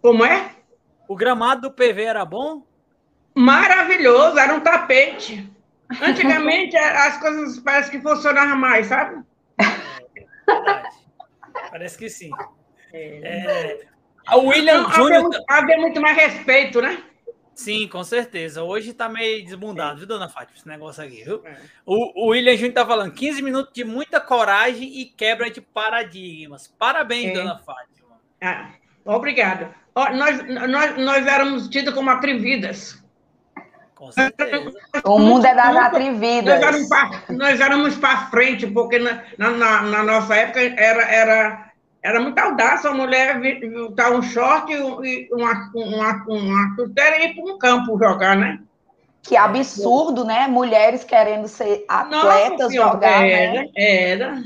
[0.00, 0.56] Como é?
[1.08, 2.66] O gramado do PV era bom?
[3.34, 5.50] Maravilhoso, era um tapete.
[6.00, 9.22] Antigamente as coisas parece que funcionavam mais, sabe?
[9.58, 10.24] É,
[11.70, 12.30] parece que sim.
[12.92, 13.80] É.
[14.28, 15.24] É, o William Júnior.
[15.26, 17.02] Havia, havia muito mais respeito, né?
[17.62, 18.64] Sim, com certeza.
[18.64, 21.42] Hoje tá meio desbundado, viu, dona Fátima, esse negócio aqui, viu?
[21.44, 21.56] É.
[21.86, 26.66] O, o William Júnior tá falando 15 minutos de muita coragem e quebra de paradigmas.
[26.66, 27.34] Parabéns, é.
[27.34, 28.18] dona Fátima.
[28.40, 28.70] Ah,
[29.04, 29.70] obrigada.
[29.94, 33.00] Oh, nós, nós, nós éramos tidos como atrevidas.
[33.94, 34.72] Com certeza.
[35.04, 36.60] o mundo é das atrevidas.
[37.28, 41.71] Nós éramos para frente, porque na, na, na nossa época era, era
[42.02, 47.34] era muita audácia a mulher botar um short e uma, uma, uma chuteira e ir
[47.34, 48.58] para um campo jogar, né?
[49.22, 50.48] Que absurdo, né?
[50.48, 53.70] Mulheres querendo ser atletas, Nossa, jogar, era, né?
[53.76, 54.42] Era.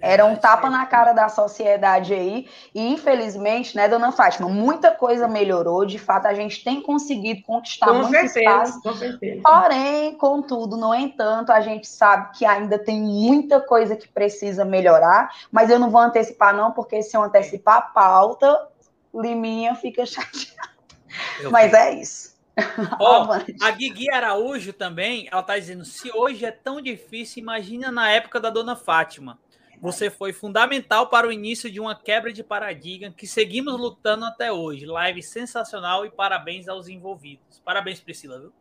[0.00, 2.46] Era um tapa na cara da sociedade aí.
[2.74, 5.84] E, infelizmente, né, dona Fátima, muita coisa melhorou.
[5.84, 8.82] De fato, a gente tem conseguido conquistar com muito certeza, espaço.
[8.82, 9.42] Com certeza.
[9.42, 15.30] Porém, contudo, no entanto, a gente sabe que ainda tem muita coisa que precisa melhorar.
[15.50, 18.68] Mas eu não vou antecipar, não, porque se eu antecipar a pauta,
[19.14, 20.68] Liminha fica chateada.
[21.40, 21.76] Eu mas vi.
[21.76, 22.38] é isso.
[23.00, 23.32] Oh,
[23.64, 28.40] a Guigui Araújo também, ela está dizendo: se hoje é tão difícil, imagina na época
[28.40, 29.38] da dona Fátima.
[29.80, 34.52] Você foi fundamental para o início de uma quebra de paradigma que seguimos lutando até
[34.52, 34.86] hoje.
[34.86, 37.60] Live sensacional e parabéns aos envolvidos.
[37.64, 38.52] Parabéns, Priscila, viu?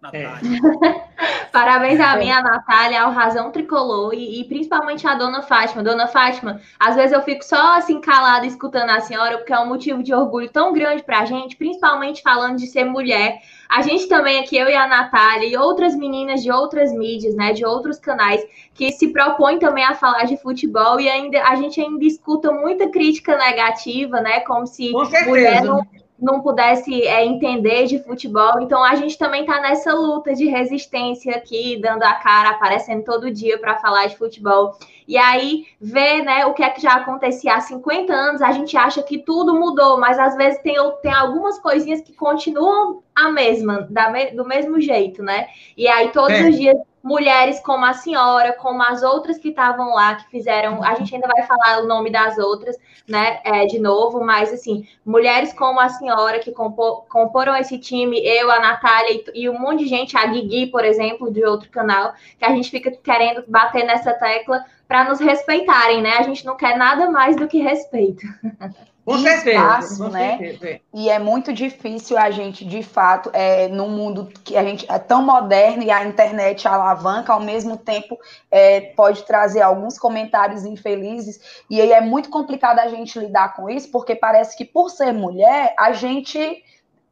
[0.00, 0.40] Natália.
[0.84, 1.16] É.
[1.52, 5.82] Parabéns a mim, a Natália, ao Razão Tricolor e, e, principalmente a Dona Fátima.
[5.82, 9.68] Dona Fátima, às vezes eu fico só assim calada escutando a senhora, porque é um
[9.68, 13.40] motivo de orgulho tão grande para a gente, principalmente falando de ser mulher.
[13.68, 17.52] A gente também aqui, eu e a Natália e outras meninas de outras mídias, né,
[17.52, 21.80] de outros canais, que se propõem também a falar de futebol e ainda a gente
[21.80, 24.92] ainda escuta muita crítica negativa, né, como se
[25.26, 25.84] mulher não
[26.18, 28.60] não pudesse é, entender de futebol.
[28.60, 33.30] Então a gente também está nessa luta de resistência aqui, dando a cara, aparecendo todo
[33.30, 34.78] dia para falar de futebol.
[35.06, 38.76] E aí ver né, o que é que já acontecia há 50 anos, a gente
[38.76, 43.86] acha que tudo mudou, mas às vezes tem, tem algumas coisinhas que continuam a mesma,
[43.90, 45.48] da, do mesmo jeito, né?
[45.76, 46.48] E aí todos é.
[46.48, 46.76] os dias
[47.06, 50.82] mulheres como a senhora, como as outras que estavam lá, que fizeram.
[50.82, 54.88] A gente ainda vai falar o nome das outras, né, é, de novo, mas assim,
[55.04, 59.56] mulheres como a senhora que compor, comporam esse time, eu, a Natália e, e, um
[59.56, 63.44] monte de gente, a Guigui, por exemplo, de outro canal, que a gente fica querendo
[63.46, 66.16] bater nessa tecla para nos respeitarem, né?
[66.18, 68.26] A gente não quer nada mais do que respeito.
[69.06, 70.36] Com certeza, espaço, com né?
[70.36, 70.68] Certeza.
[70.68, 70.80] É.
[70.92, 74.98] E é muito difícil a gente, de fato, é, num mundo que a gente é
[74.98, 78.18] tão moderno e a internet alavanca, ao mesmo tempo
[78.50, 81.38] é, pode trazer alguns comentários infelizes.
[81.70, 85.12] E aí é muito complicado a gente lidar com isso, porque parece que por ser
[85.12, 86.64] mulher, a gente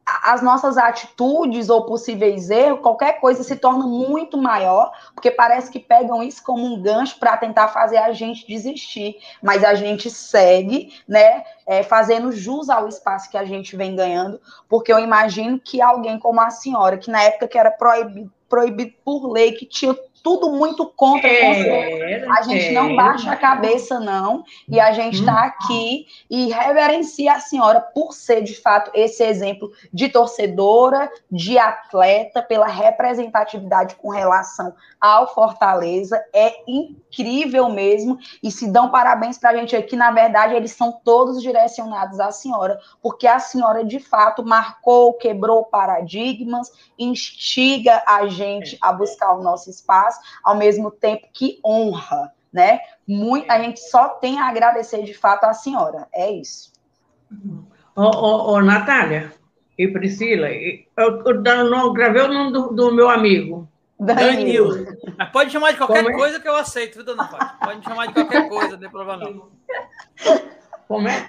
[0.05, 5.79] as nossas atitudes ou possíveis erros, qualquer coisa se torna muito maior, porque parece que
[5.79, 9.17] pegam isso como um gancho para tentar fazer a gente desistir.
[9.41, 14.39] Mas a gente segue, né, é, fazendo jus ao espaço que a gente vem ganhando,
[14.69, 18.93] porque eu imagino que alguém como a senhora, que na época que era proibido, proibido
[19.03, 22.71] por lei, que tinha tudo muito contra é, A gente é.
[22.71, 25.37] não baixa a cabeça, não, e a gente está hum.
[25.37, 32.41] aqui e reverencia a senhora por ser, de fato, esse exemplo de torcedora, de atleta,
[32.41, 36.19] pela representatividade com relação ao Fortaleza.
[36.33, 40.91] É incrível mesmo, e se dão parabéns para a gente aqui, na verdade, eles são
[40.91, 48.75] todos direcionados à senhora, porque a senhora, de fato, marcou, quebrou paradigmas, instiga a gente
[48.81, 52.79] a buscar o nosso espaço ao mesmo tempo que honra, né?
[53.07, 56.07] Muito, a gente só tem a agradecer de fato à senhora.
[56.13, 56.71] É isso.
[57.95, 59.33] Ô, ô, ô Natália
[59.77, 63.67] e Priscila, eu, eu, eu não gravei o nome do, do meu amigo.
[63.99, 64.85] Danilo.
[65.17, 66.11] Mas pode chamar de qualquer é?
[66.11, 67.57] coisa que eu aceito, viu, dona Fátima?
[67.61, 69.49] Pode chamar de qualquer coisa, não tem problema não.
[70.87, 71.27] Como é?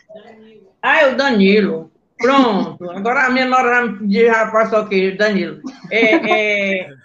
[0.83, 1.91] Ah, é o Danilo.
[2.19, 2.91] Pronto.
[2.91, 5.61] Agora a minha nora já passou aqui, Danilo.
[5.91, 6.97] É, é,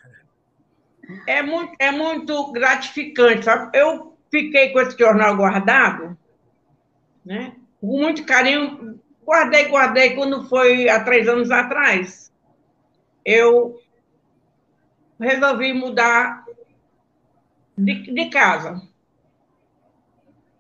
[1.28, 3.78] é muito, é muito gratificante, sabe?
[3.78, 6.18] Eu fiquei com esse jornal guardado,
[7.26, 7.56] né?
[7.80, 9.00] Com muito carinho.
[9.26, 10.16] Guardei, guardei.
[10.16, 12.32] Quando foi há três anos atrás,
[13.26, 13.80] eu
[15.20, 16.44] resolvi mudar
[17.78, 18.82] de, de casa.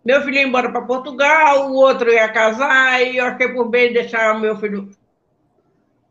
[0.04, 3.94] Meu filho ia embora para Portugal, o outro ia casar, e eu achei por bem
[3.94, 4.90] deixar meu filho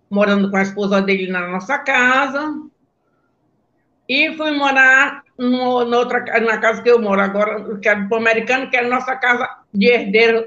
[0.08, 2.69] morando com a esposa dele na nossa casa.
[4.10, 8.08] E fui morar no, no outra, na casa que eu moro agora, que é do
[8.08, 10.44] Pan-Americano, que é a nossa casa de herdeiro.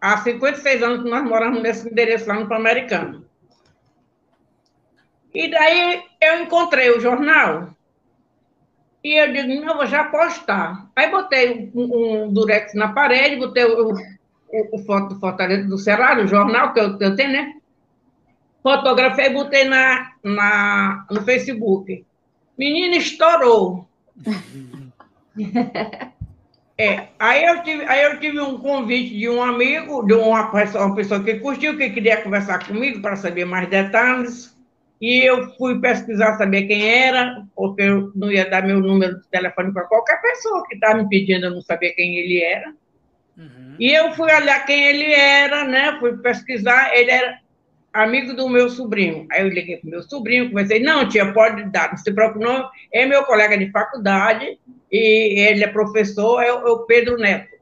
[0.00, 3.26] Há 56 anos que nós moramos nesse endereço lá no Pan-Americano.
[5.34, 7.70] E daí eu encontrei o jornal
[9.02, 10.88] e eu digo, não, vou já postar.
[10.94, 16.22] Aí botei um, um durex na parede, botei o, o, o foto Fortaleza do Ceará,
[16.22, 17.54] o jornal que eu, eu tenho, né?
[18.62, 22.06] Fotografei e botei na, na, no Facebook.
[22.58, 23.88] Menina, estourou.
[26.78, 30.84] É, aí eu, tive, aí eu tive um convite de um amigo, de uma pessoa,
[30.84, 34.54] uma pessoa que curtiu, que queria conversar comigo para saber mais detalhes.
[35.00, 39.26] E eu fui pesquisar, saber quem era, porque eu não ia dar meu número de
[39.28, 42.74] telefone para qualquer pessoa que estava me pedindo, eu não sabia quem ele era.
[43.38, 43.76] Uhum.
[43.78, 45.96] E eu fui olhar quem ele era, né?
[45.98, 47.38] Fui pesquisar, ele era
[48.02, 49.26] amigo do meu sobrinho.
[49.30, 52.68] Aí eu liguei para meu sobrinho, comecei, não, tia, pode dar, não se preocupe, não,
[52.92, 54.58] é meu colega de faculdade,
[54.90, 57.56] e ele é professor, é o, é o Pedro Neto.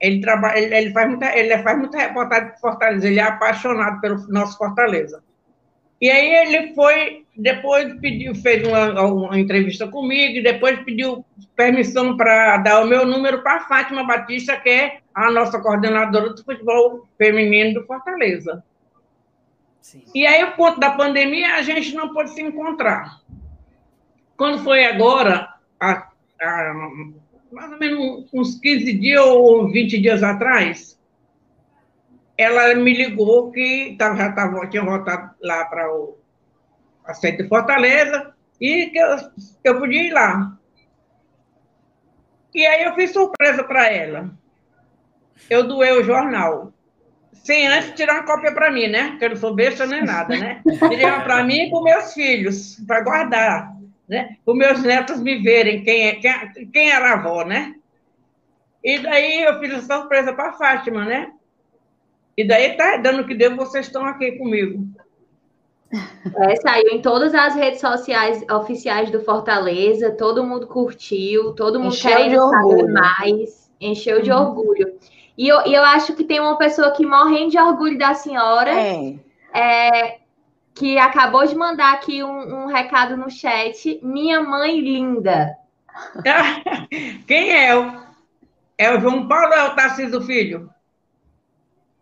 [0.00, 4.00] Ele, trabalha, ele, ele, faz muita, ele faz muita reportagem de Fortaleza, ele é apaixonado
[4.00, 5.22] pelo nosso Fortaleza.
[6.00, 12.16] E aí ele foi, depois pediu, fez uma, uma entrevista comigo, e depois pediu permissão
[12.16, 16.42] para dar o meu número para a Fátima Batista, que é a nossa coordenadora do
[16.42, 18.64] futebol feminino do Fortaleza.
[19.80, 20.02] Sim.
[20.14, 23.20] E aí, por conta da pandemia, a gente não pôde se encontrar.
[24.36, 26.08] Quando foi agora, a,
[26.40, 26.74] a,
[27.52, 30.98] mais ou menos uns 15 dias ou 20 dias atrás,
[32.36, 35.90] ela me ligou que tava, já tava, tinha voltado lá para
[37.06, 39.16] a sede de Fortaleza, e que eu,
[39.64, 40.56] eu podia ir lá.
[42.54, 44.30] E aí eu fiz surpresa para ela.
[45.50, 46.72] Eu doei o jornal.
[47.32, 49.10] Sem antes tirar uma cópia para mim, né?
[49.10, 50.62] Porque eu não sou besta nem nada, né?
[50.88, 53.72] Tirei uma para mim e para meus filhos, para guardar,
[54.08, 54.38] né?
[54.44, 57.74] Para meus netos me verem quem, é, quem, quem era a avó, né?
[58.82, 61.30] E daí eu fiz essa surpresa para Fátima, né?
[62.36, 64.85] E daí tá dando que deu, vocês estão aqui comigo.
[65.92, 71.94] É, saiu em todas as redes sociais oficiais do Fortaleza, todo mundo curtiu, todo mundo
[71.94, 74.38] encheu querendo saber mais, encheu de uhum.
[74.38, 74.98] orgulho.
[75.38, 78.70] E eu, e eu acho que tem uma pessoa que morrendo de orgulho da senhora,
[78.72, 79.14] é.
[79.54, 80.18] É,
[80.74, 83.98] que acabou de mandar aqui um, um, recado no chat.
[84.02, 85.56] Minha mãe linda.
[87.26, 87.70] Quem é?
[88.78, 90.68] É o João Paulo ou é o Tarcísio Filho?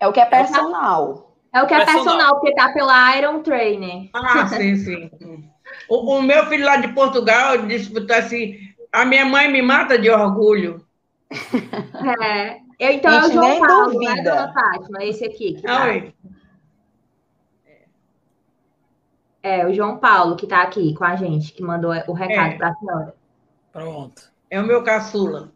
[0.01, 1.34] É o que é personal.
[1.55, 4.11] É o que é personal, personal porque tá pela Iron Trainer.
[4.13, 5.11] Ah, sim, sim.
[5.89, 8.59] O, o, meu filho lá de Portugal disse assim:
[8.93, 10.85] a minha mãe me mata de orgulho.
[12.23, 12.65] É.
[12.77, 14.13] Eu, então é o João Paulo, duvida.
[14.13, 15.55] não é Dona Fátima, esse aqui.
[15.55, 15.85] Que tá.
[15.85, 16.13] Oi.
[19.41, 22.57] É, o João Paulo que está aqui com a gente, que mandou o recado é.
[22.57, 23.15] para a senhora.
[23.73, 24.23] Pronto.
[24.51, 25.53] É o meu caçula.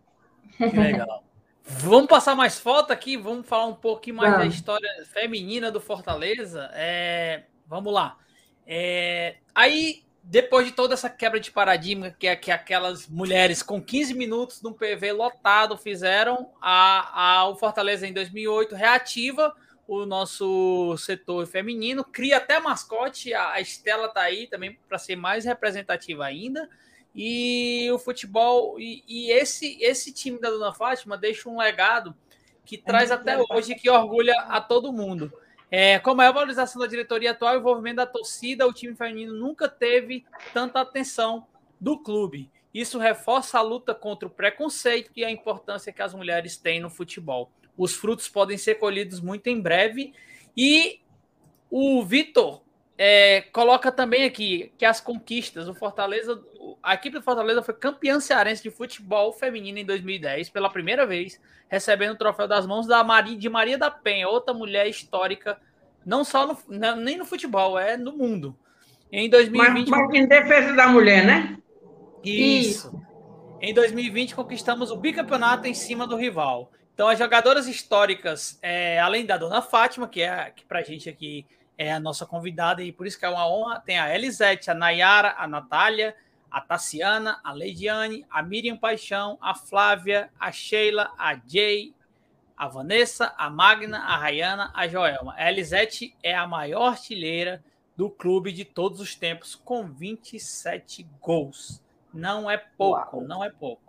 [0.56, 1.24] Que legal.
[1.68, 6.70] Vamos passar mais foto aqui, vamos falar um pouquinho mais da história feminina do Fortaleza.
[6.72, 8.18] É, vamos lá.
[8.66, 13.82] É, aí, depois de toda essa quebra de paradigma que, é, que aquelas mulheres com
[13.82, 19.54] 15 minutos num PV lotado fizeram, a, a, o Fortaleza em 2008 reativa
[19.88, 25.16] o nosso setor feminino, cria até mascote, a, a Estela tá aí também para ser
[25.16, 26.68] mais representativa ainda.
[27.20, 32.14] E o futebol, e, e, esse, esse time da Dona Fátima deixa um legado
[32.64, 35.32] que é traz até hoje, que orgulha a todo mundo.
[35.68, 39.34] É, com a maior valorização da diretoria atual e envolvimento da torcida, o time feminino
[39.34, 41.44] nunca teve tanta atenção
[41.80, 42.48] do clube.
[42.72, 46.88] Isso reforça a luta contra o preconceito e a importância que as mulheres têm no
[46.88, 47.50] futebol.
[47.76, 50.14] Os frutos podem ser colhidos muito em breve.
[50.56, 51.00] E
[51.68, 52.62] o Vitor
[53.00, 56.42] é, coloca também aqui que as conquistas, o Fortaleza,
[56.82, 61.40] a equipe do Fortaleza foi campeã cearense de futebol feminino em 2010, pela primeira vez,
[61.68, 65.60] recebendo o troféu das mãos da Maria, de Maria da Penha, outra mulher histórica,
[66.04, 68.56] não só no, nem no futebol, é no mundo.
[69.12, 69.88] Em 2020.
[69.88, 71.56] Mas, mas em defesa da mulher, né?
[72.24, 72.88] Isso.
[72.88, 73.08] Isso.
[73.60, 76.72] Em 2020, conquistamos o bicampeonato em cima do rival.
[76.94, 81.08] Então, as jogadoras históricas, é, além da dona Fátima, que é que para a gente
[81.08, 81.46] aqui
[81.78, 83.80] é a nossa convidada e por isso que é uma honra.
[83.80, 86.14] Tem a Elisete, a Nayara, a Natália,
[86.50, 91.94] a Tassiana, a Leidiane, a Miriam Paixão, a Flávia, a Sheila, a Jay,
[92.56, 95.34] a Vanessa, a Magna, a Rayana, a Joelma.
[95.36, 97.62] A Elisete é a maior artilheira
[97.96, 101.80] do clube de todos os tempos, com 27 gols.
[102.12, 103.26] Não é pouco, Uau.
[103.26, 103.87] não é pouco.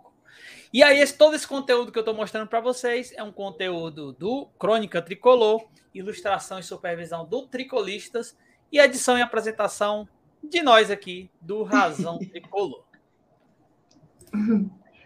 [0.72, 4.12] E aí, esse, todo esse conteúdo que eu estou mostrando para vocês é um conteúdo
[4.12, 8.36] do Crônica Tricolor, ilustração e supervisão do Tricolistas
[8.70, 10.08] e edição e apresentação
[10.42, 12.84] de nós aqui do Razão Tricolor.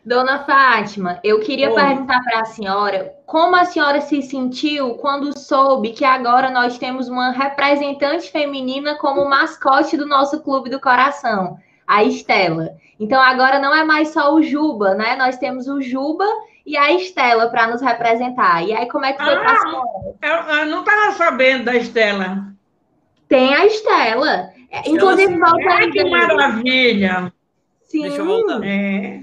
[0.04, 1.74] Dona Fátima, eu queria Oi.
[1.74, 7.08] perguntar para a senhora como a senhora se sentiu quando soube que agora nós temos
[7.08, 12.70] uma representante feminina como mascote do nosso clube do coração a Estela.
[12.98, 15.16] Então agora não é mais só o Juba, né?
[15.16, 16.26] Nós temos o Juba
[16.64, 18.62] e a Estela para nos representar.
[18.62, 19.88] E aí como é que foi ah, para a senhora?
[20.22, 22.44] Eu, eu não estava sabendo da Estela.
[23.28, 24.50] Tem a Estela.
[24.70, 25.90] É, inclusive, volta aí.
[25.90, 27.32] Que maravilha!
[27.84, 28.02] Sim.
[28.02, 28.60] Deixa eu voltar.
[28.64, 29.20] É.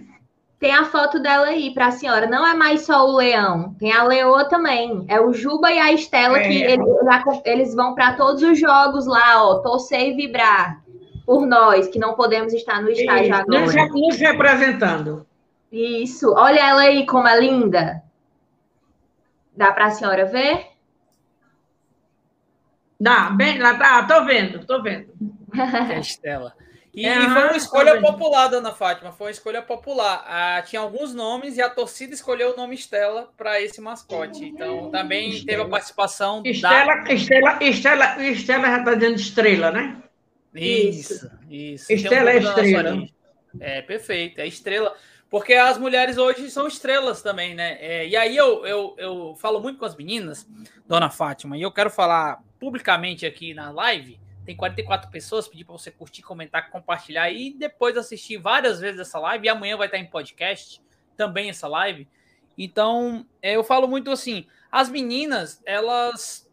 [0.60, 2.28] Tem a foto dela aí para a senhora.
[2.28, 5.06] Não é mais só o leão, tem a leoa também.
[5.08, 6.48] É o Juba e a Estela é.
[6.48, 6.86] que eles,
[7.46, 10.81] eles vão para todos os jogos lá, ó, torcer e vibrar
[11.26, 13.88] por nós, que não podemos estar no estágio Isso, agora.
[13.90, 15.26] Nos representando.
[15.72, 16.34] Isso.
[16.34, 18.04] Olha ela aí como é linda.
[19.56, 20.68] Dá para a senhora ver?
[23.00, 25.12] Dá, bem, lá tá, tô vendo, tô vendo.
[26.00, 26.54] Estela.
[26.94, 30.26] E, é, foi uma escolha popular, dona Fátima, foi uma escolha popular.
[30.28, 34.44] Ah, tinha alguns nomes e a torcida escolheu o nome Estela para esse mascote.
[34.44, 35.46] Então também Estela.
[35.46, 37.14] teve a participação Estela, da.
[37.14, 39.98] Estela, Estela, Estela já está dizendo estrela, né?
[40.54, 41.92] Isso, isso.
[41.92, 43.08] Estela um é estrela.
[43.60, 44.96] É, perfeito, é estrela.
[45.30, 47.78] Porque as mulheres hoje são estrelas também, né?
[47.80, 50.46] É, e aí eu, eu, eu falo muito com as meninas,
[50.86, 54.20] dona Fátima, e eu quero falar publicamente aqui na live.
[54.46, 59.20] Tem 44 pessoas, pedir para você curtir, comentar, compartilhar e depois assistir várias vezes essa
[59.20, 59.46] live.
[59.46, 60.82] E amanhã vai estar em podcast
[61.16, 62.08] também essa live.
[62.58, 66.50] Então, é, eu falo muito assim: as meninas, elas.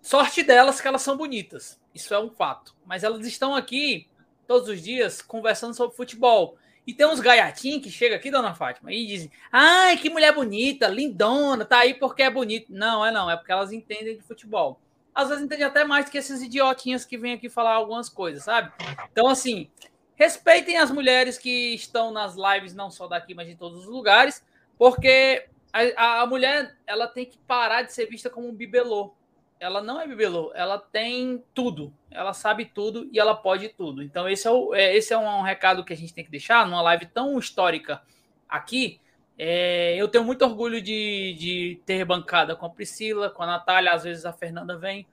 [0.00, 1.80] Sorte delas que elas são bonitas.
[1.94, 2.74] Isso é um fato.
[2.86, 4.08] Mas elas estão aqui
[4.46, 6.56] todos os dias conversando sobre futebol.
[6.86, 10.88] E tem uns gaiatinhos que chegam aqui, dona Fátima, e dizem: ai, que mulher bonita,
[10.88, 12.66] lindona, tá aí porque é bonita.
[12.70, 14.80] Não, é não, é porque elas entendem de futebol.
[15.14, 18.72] Às vezes entendem até mais que esses idiotinhas que vêm aqui falar algumas coisas, sabe?
[19.12, 19.68] Então, assim,
[20.14, 24.42] respeitem as mulheres que estão nas lives, não só daqui, mas de todos os lugares,
[24.78, 29.14] porque a, a mulher ela tem que parar de ser vista como um bibelô.
[29.60, 34.02] Ela não é bibelô, ela tem tudo, ela sabe tudo e ela pode tudo.
[34.02, 36.30] Então, esse é, o, é, esse é um, um recado que a gente tem que
[36.30, 38.00] deixar numa live tão histórica
[38.48, 39.00] aqui.
[39.36, 43.92] É, eu tenho muito orgulho de, de ter bancada com a Priscila, com a Natália,
[43.92, 45.06] às vezes a Fernanda vem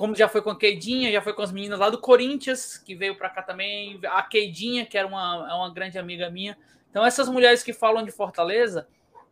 [0.00, 2.94] como já foi com a Keidinha, já foi com as meninas lá do Corinthians, que
[2.94, 6.56] veio para cá também, a Keidinha, que era uma, é uma grande amiga minha.
[6.88, 8.88] Então, essas mulheres que falam de Fortaleza,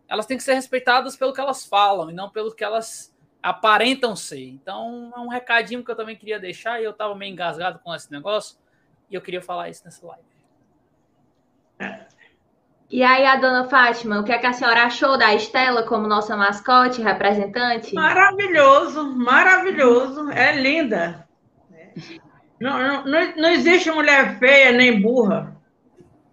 [0.06, 4.14] elas têm que ser respeitadas pelo que elas falam e não pelo que elas aparentam
[4.16, 4.49] ser.
[4.49, 7.95] Então, é um recadinho que eu também queria deixar e eu estava meio engasgado com
[7.95, 8.59] esse negócio
[9.11, 10.24] e eu queria falar isso nessa live.
[12.91, 16.07] E aí, a dona Fátima, o que, é que a senhora achou da Estela como
[16.07, 17.95] nossa mascote, representante?
[17.95, 20.30] Maravilhoso, maravilhoso.
[20.30, 21.28] É linda.
[22.59, 25.57] Não, não, não existe mulher feia nem burra.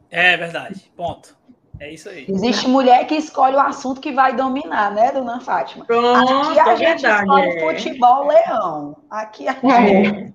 [0.09, 0.91] É verdade.
[0.95, 1.37] Ponto.
[1.85, 2.25] É isso aí.
[2.27, 5.85] Existe mulher que escolhe o assunto que vai dominar, né, dona Fátima?
[5.85, 7.59] Pronto, Aqui a é gente verdade, escolhe é.
[7.59, 8.97] futebol leão.
[9.07, 10.33] Aqui a gente...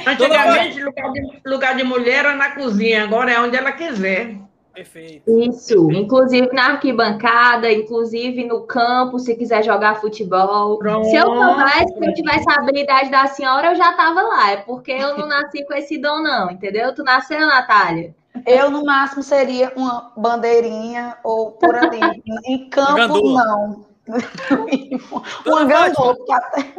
[0.00, 0.10] É.
[0.10, 4.38] Antigamente, lugar de, lugar de mulher era na cozinha, agora é onde ela quiser.
[4.72, 5.30] Perfeito.
[5.48, 10.78] Isso, inclusive na arquibancada, inclusive no campo, se quiser jogar futebol.
[10.78, 11.04] Pronto.
[11.08, 14.50] Se eu soubesse, eu tivesse a habilidade da senhora, eu já estava lá.
[14.52, 16.94] É porque eu não nasci com esse dom, não, entendeu?
[16.94, 18.14] Tu nasceu, Natália?
[18.46, 22.00] Eu, no máximo, seria uma bandeirinha ou por ali.
[22.44, 23.86] em campo, não.
[25.46, 26.74] uma gandula, porque até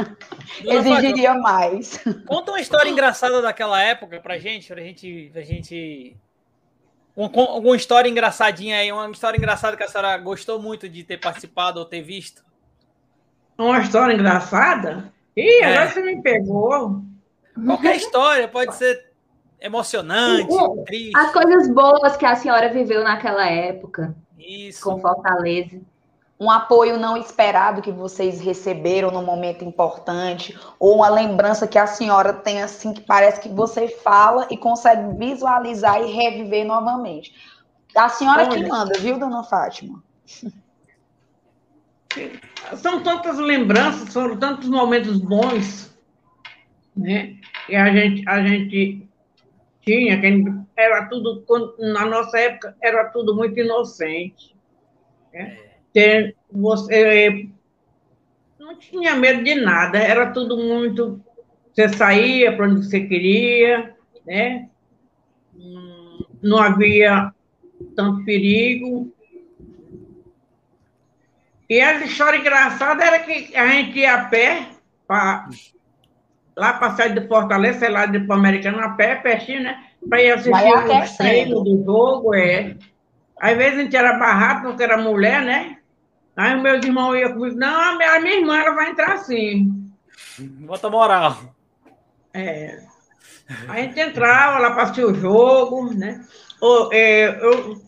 [0.64, 2.00] exigiria mais.
[2.28, 6.16] Conta uma história engraçada daquela época pra gente, pra gente, pra gente
[7.18, 11.80] Alguma história engraçadinha aí, uma história engraçada que a senhora gostou muito de ter participado
[11.80, 12.44] ou ter visto?
[13.58, 15.14] Uma história engraçada?
[15.36, 15.66] Ih, é.
[15.66, 17.02] agora você me pegou.
[17.66, 19.05] Qualquer história, pode ser
[19.66, 20.56] emocionante,
[20.86, 21.12] triste.
[21.16, 24.16] As coisas boas que a senhora viveu naquela época.
[24.38, 24.84] Isso.
[24.84, 25.82] Com Fortaleza
[26.40, 31.88] um apoio não esperado que vocês receberam no momento importante, ou uma lembrança que a
[31.88, 37.34] senhora tem assim que parece que você fala e consegue visualizar e reviver novamente.
[37.96, 40.04] A senhora Olha, que manda, viu, dona Fátima?
[42.76, 45.96] São tantas lembranças, foram tantos momentos bons,
[46.96, 47.36] né?
[47.66, 49.05] Que a gente, a gente
[49.86, 50.20] tinha,
[50.76, 51.46] era tudo,
[51.80, 54.56] na nossa época, era tudo muito inocente.
[55.34, 55.66] Né?
[55.96, 57.48] ter você
[58.60, 61.22] não tinha medo de nada, era tudo muito.
[61.74, 64.70] Você saía para onde você queria, né?
[66.44, 67.34] Não havia
[67.96, 69.10] tanto perigo.
[71.70, 74.68] E a história engraçada era que a gente ia a pé,
[75.08, 75.50] pra,
[76.56, 79.84] lá para sair de Fortaleza, sei lá, de Pan-Americano, a pé, pertinho, né?
[80.08, 82.76] Para ir assistir o treino do jogo, é.
[83.40, 85.78] Às vezes a gente era barraco, porque era mulher, né?
[86.36, 89.18] Aí o meu irmão ia comigo, não, a minha, a minha irmã ela vai entrar
[89.20, 89.90] sim.
[90.40, 91.38] Bota moral.
[92.34, 92.84] É.
[93.70, 96.26] A gente entrava lá para assistir o jogo, né?
[96.62, 97.82] Eu, é, eu,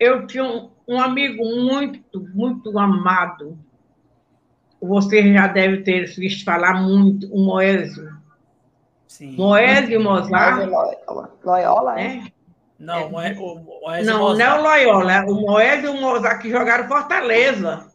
[0.00, 3.58] eu tinha um, um, amigo muito, muito amado.
[4.80, 8.16] Você já deve ter visto falar muito, o Moésio.
[9.08, 9.36] Sim.
[9.36, 10.68] Moésio Mozart.
[11.44, 12.22] Loyola, é?
[12.78, 16.42] Não, é, o, Moésio não, não é o Loyola, é o Moés e o Mozart
[16.42, 17.86] que jogaram Fortaleza.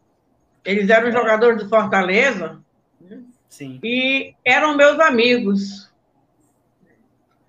[0.66, 1.12] Eles eram é.
[1.12, 2.60] jogadores do Fortaleza.
[3.48, 3.80] Sim.
[3.84, 5.92] E eram meus amigos.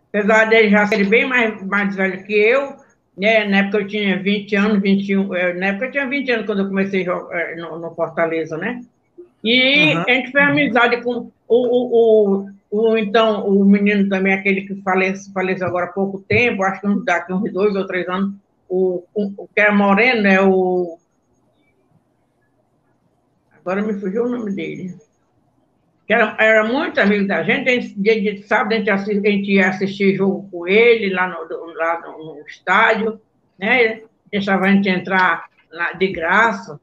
[0.09, 2.77] Apesar de já serem bem mais, mais velhos que eu,
[3.17, 3.45] né?
[3.45, 6.59] na época eu tinha 20 anos, 21, é, na época eu tinha 20 anos quando
[6.59, 8.83] eu comecei a jogar é, no, no Fortaleza, né?
[9.43, 10.05] E uhum.
[10.07, 14.75] a gente fez amizade com o, o, o o, então, o menino também, aquele que
[14.77, 18.35] faleceu, faleceu agora há pouco tempo, acho que daqui uns dois ou três anos,
[18.67, 20.99] o, o, que era moreno, é o.
[23.55, 24.97] Agora me fugiu o nome dele.
[26.07, 29.19] Que era, era muito amigo da gente, a gente dia de sábado a gente, assist,
[29.19, 33.21] a gente ia assistir jogo com ele lá no, lá no, estádio,
[33.59, 34.01] né?
[34.31, 36.81] Deixava a gente entrar lá de graça.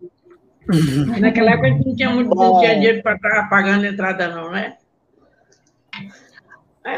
[1.20, 4.52] Naquela época a gente não tinha, muito, não tinha dinheiro para estar pagando entrada, não,
[4.52, 4.78] né?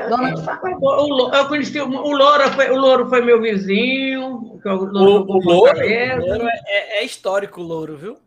[0.09, 4.59] Dona é, o, eu conheci o, o Louro, foi, o Louro foi meu vizinho.
[4.64, 8.18] O, Louro, o, o Louro, Louro é, é, histórico, o Louro, viu?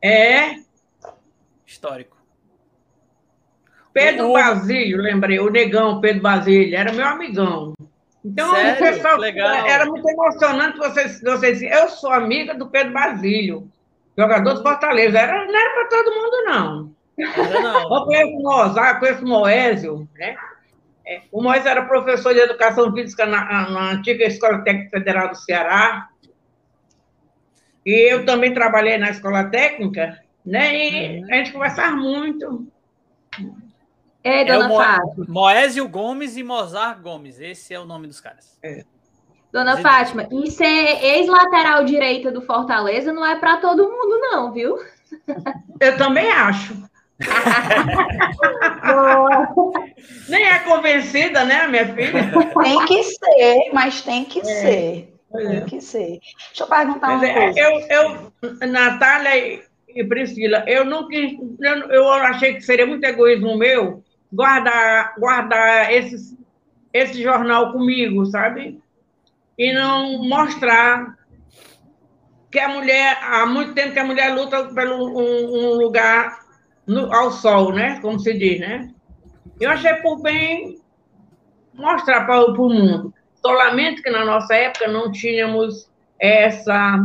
[0.00, 0.56] É.
[1.66, 2.16] Histórico.
[3.92, 4.32] Pedro.
[4.32, 7.74] Basílio, lembrei, o negão Pedro Basílio, era meu amigão.
[8.24, 8.74] Então, Sério?
[8.74, 9.66] o pessoal Legal.
[9.66, 13.68] era muito emocionante vocês, vocês eu sou amiga do Pedro Basílio,
[14.16, 15.18] jogador do Fortaleza.
[15.18, 16.92] Era, não era para todo mundo, não.
[17.18, 17.96] Não, não.
[17.96, 20.36] Eu conheço o Mozart, conheço o Moésio, né?
[21.06, 25.36] É, o Moésio era professor de educação física na, na antiga Escola Técnica Federal do
[25.36, 26.08] Ceará.
[27.84, 30.74] E eu também trabalhei na escola técnica, né?
[30.74, 31.26] E uhum.
[31.30, 32.66] a gente conversava muito.
[34.22, 35.26] É, dona é Mo Fátima.
[35.28, 37.40] Moésio Gomes e Mozart Gomes.
[37.40, 38.56] Esse é o nome dos caras.
[38.62, 38.84] É.
[39.52, 44.78] Dona Fátima, e ser ex-lateral direita do Fortaleza não é para todo mundo, não, viu?
[45.78, 46.74] Eu também acho.
[50.28, 52.32] Nem é convencida, né, minha filha?
[52.62, 54.44] Tem que ser, mas tem que é.
[54.44, 55.14] ser.
[55.30, 55.60] Tem é.
[55.60, 56.18] que ser.
[56.48, 57.60] Deixa eu perguntar uma é, coisa.
[57.60, 58.32] Eu, eu,
[58.68, 65.14] Natália e Priscila, eu não quis, eu, eu achei que seria muito egoísmo meu guardar,
[65.18, 66.36] guardar esse,
[66.92, 68.81] esse jornal comigo, sabe?
[69.62, 71.16] E não mostrar
[72.50, 76.36] que a mulher, há muito tempo que a mulher luta pelo um, um lugar
[76.84, 78.00] no, ao sol, né?
[78.00, 78.90] Como se diz, né?
[79.60, 80.80] Eu achei por bem
[81.72, 83.14] mostrar para o mundo.
[83.36, 85.88] Solamente que na nossa época não tínhamos
[86.18, 86.98] essa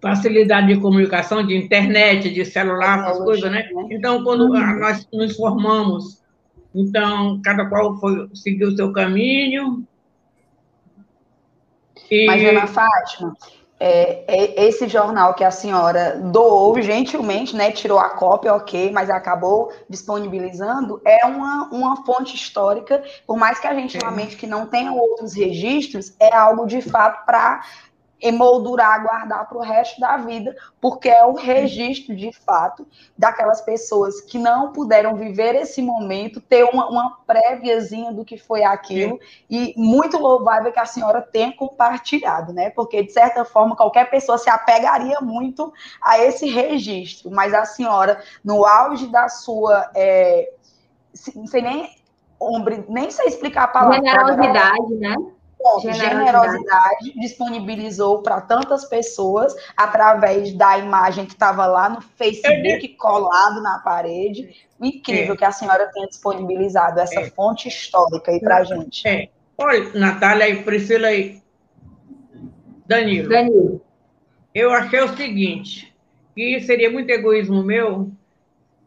[0.00, 3.68] facilidade de comunicação, de internet, de celular, essas coisas, né?
[3.70, 3.88] né?
[3.90, 4.78] Então, quando uhum.
[4.80, 6.22] nós nos formamos,
[6.74, 9.86] então, cada qual foi, seguiu o seu caminho.
[12.10, 12.26] E...
[12.26, 13.36] Mas, Ana Fátima,
[13.80, 19.08] é, é, esse jornal que a senhora doou gentilmente, né, tirou a cópia, ok, mas
[19.08, 24.66] acabou disponibilizando, é uma, uma fonte histórica, por mais que a gente realmente que não
[24.66, 27.62] tenha outros registros, é algo de fato para
[28.20, 34.20] emoldurar, guardar para o resto da vida, porque é o registro de fato daquelas pessoas
[34.20, 39.46] que não puderam viver esse momento, ter uma, uma préviazinha do que foi aquilo, Sim.
[39.48, 42.70] e muito louvável que a senhora tenha compartilhado, né?
[42.70, 48.20] Porque, de certa forma, qualquer pessoa se apegaria muito a esse registro, mas a senhora,
[48.44, 49.90] no auge da sua.
[49.94, 50.50] É,
[51.34, 51.98] não sei nem.
[52.88, 53.96] Nem sei explicar a palavra.
[53.96, 55.16] Generosidade, né?
[55.80, 55.98] Generosidade.
[55.98, 63.78] generosidade disponibilizou para tantas pessoas através da imagem que estava lá no Facebook colado na
[63.78, 64.54] parede.
[64.80, 65.36] Incrível é.
[65.36, 67.30] que a senhora tenha disponibilizado essa é.
[67.30, 69.06] fonte histórica aí para a gente.
[69.06, 69.28] É.
[69.56, 71.42] Olha, Natália e Priscila e
[72.86, 73.28] Danilo.
[73.28, 73.82] Danilo.
[74.54, 75.94] Eu achei o seguinte,
[76.34, 78.10] que seria muito egoísmo meu,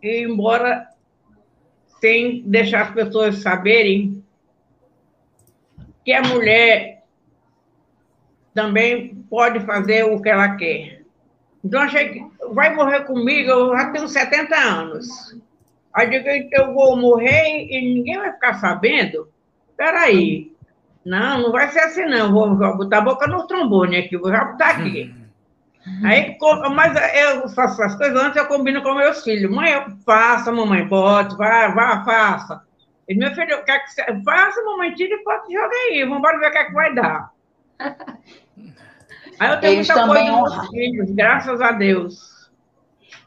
[0.02, 0.88] embora
[2.00, 4.21] sem deixar as pessoas saberem
[6.04, 7.04] que a mulher
[8.54, 11.02] também pode fazer o que ela quer.
[11.64, 15.08] Então, achei que vai morrer comigo, eu já tenho 70 anos.
[15.94, 19.30] Aí digo, eu vou morrer e ninguém vai ficar sabendo?
[19.78, 20.52] Peraí.
[21.06, 22.32] Não, não vai ser assim, não.
[22.32, 25.14] Vou, vou botar a boca no trombone aqui, vou já botar aqui.
[26.04, 26.38] Aí,
[26.76, 29.52] mas eu faço as coisas antes, eu combino com meus filhos.
[29.52, 32.62] Mãe, eu faça, mamãe, bote, vá, vá, faça.
[33.12, 34.04] E meu filho, quer que você...
[34.24, 37.32] faça um momentinho e foto joga aí, vamos ver o que é que vai dar.
[39.40, 42.31] Aí eu tenho Eles muita coisa meus filhos, graças a Deus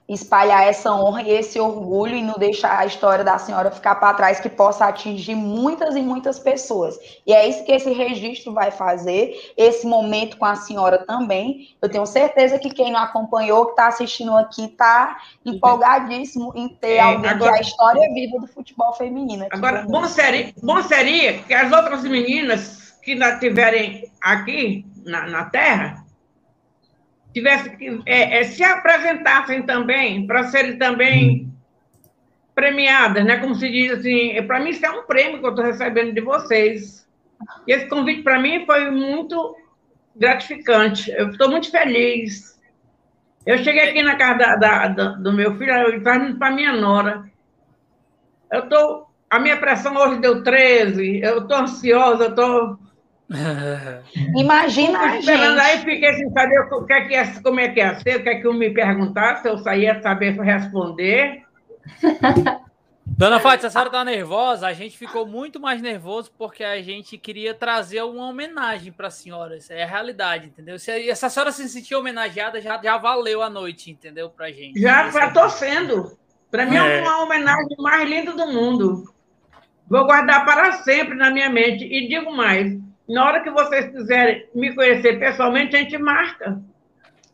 [0.09, 4.15] espalhar essa honra e esse orgulho e não deixar a história da senhora ficar para
[4.15, 6.99] trás, que possa atingir muitas e muitas pessoas.
[7.27, 11.75] E é isso que esse registro vai fazer, esse momento com a senhora também.
[11.81, 16.97] Eu tenho certeza que quem não acompanhou, que está assistindo aqui, está empolgadíssimo em ter
[16.97, 19.47] é, alguém agora, que é a história viva do futebol feminino.
[19.51, 26.04] Agora, bom seria, bom seria que as outras meninas que estiverem aqui na, na Terra
[27.35, 31.53] tivesse que é, é, se apresentassem também para serem também
[32.55, 33.39] premiadas, né?
[33.39, 36.21] Como se diz assim, para mim isso é um prêmio que eu estou recebendo de
[36.21, 37.07] vocês.
[37.67, 39.57] E esse convite para mim foi muito
[40.15, 41.11] gratificante.
[41.11, 42.55] Eu estou muito feliz.
[43.45, 46.73] Eu cheguei aqui na casa da, da, da, do meu filho, eu estava para minha
[46.73, 47.29] nora.
[48.51, 52.79] Eu tô, a minha pressão hoje deu 13, eu estou ansiosa, eu estou
[54.37, 55.31] Imagina a gente.
[55.31, 58.23] aí, fiquei sem saber o que é que é, como é que é ser, o
[58.23, 61.43] que é que eu me perguntasse, eu saía saber responder.
[63.07, 64.67] Dona Fátima, a senhora está nervosa?
[64.67, 69.11] A gente ficou muito mais nervoso porque a gente queria trazer uma homenagem para a
[69.11, 69.57] senhora.
[69.57, 70.79] Isso é a realidade, entendeu?
[70.79, 74.31] Se, a senhora se sentir homenageada, já, já valeu a noite, entendeu?
[74.31, 74.81] Para gente.
[74.81, 76.19] Já estou sendo.
[76.51, 76.99] Para mim é.
[76.99, 79.05] é uma homenagem mais linda do mundo.
[79.89, 81.85] Vou guardar para sempre na minha mente.
[81.85, 82.75] E digo mais:
[83.09, 86.61] na hora que vocês quiserem me conhecer pessoalmente, a gente marca.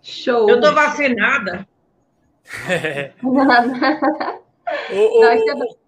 [0.02, 0.48] Show.
[0.48, 1.66] Eu estou vacinada.
[3.22, 3.42] o,
[4.90, 5.80] o,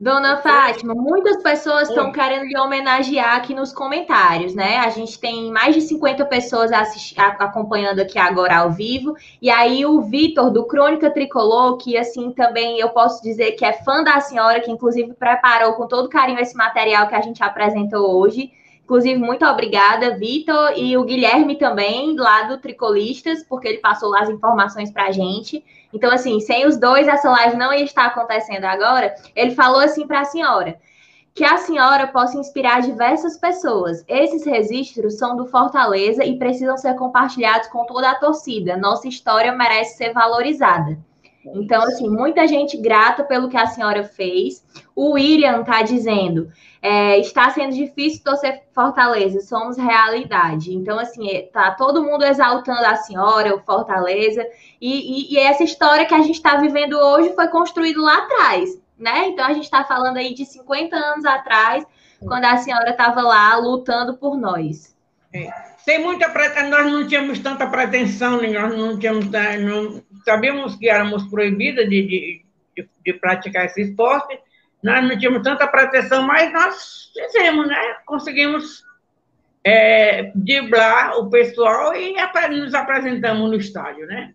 [0.00, 4.76] Dona Fátima, muitas pessoas estão querendo lhe homenagear aqui nos comentários, né?
[4.76, 6.70] A gente tem mais de 50 pessoas
[7.16, 9.16] acompanhando aqui agora ao vivo.
[9.42, 13.72] E aí o Vitor, do Crônica Tricolor, que assim também eu posso dizer que é
[13.72, 18.20] fã da senhora, que inclusive preparou com todo carinho esse material que a gente apresentou
[18.20, 18.52] hoje.
[18.88, 24.20] Inclusive, muito obrigada, Vitor, e o Guilherme também, lá do Tricolistas, porque ele passou lá
[24.20, 25.62] as informações para a gente.
[25.92, 29.14] Então, assim, sem os dois, essa live não ia estar acontecendo agora.
[29.36, 30.80] Ele falou assim para a senhora:
[31.34, 34.02] que a senhora possa inspirar diversas pessoas.
[34.08, 38.74] Esses registros são do Fortaleza e precisam ser compartilhados com toda a torcida.
[38.74, 40.98] Nossa história merece ser valorizada.
[41.54, 44.64] Então, assim, muita gente grata pelo que a senhora fez.
[44.96, 46.50] O William está dizendo:
[46.80, 50.74] é, está sendo difícil torcer Fortaleza, somos realidade.
[50.74, 54.46] Então, assim, é, tá todo mundo exaltando a senhora, o Fortaleza,
[54.80, 58.80] e, e, e essa história que a gente está vivendo hoje foi construída lá atrás,
[58.98, 59.28] né?
[59.28, 61.84] Então, a gente está falando aí de 50 anos atrás,
[62.20, 64.96] quando a senhora estava lá lutando por nós.
[65.32, 65.50] É.
[65.78, 66.28] Sem muita
[66.68, 72.02] nós não tínhamos tanta pretensão, nós não tínhamos, eh, não, sabíamos que éramos proibidas de,
[72.02, 72.44] de,
[72.76, 74.38] de, de praticar esse esporte,
[74.82, 77.76] nós não tínhamos tanta proteção, mas nós fizemos, né?
[78.06, 78.84] Conseguimos
[79.64, 82.14] é, driblar o pessoal e
[82.50, 84.32] nos apresentamos no estádio, né?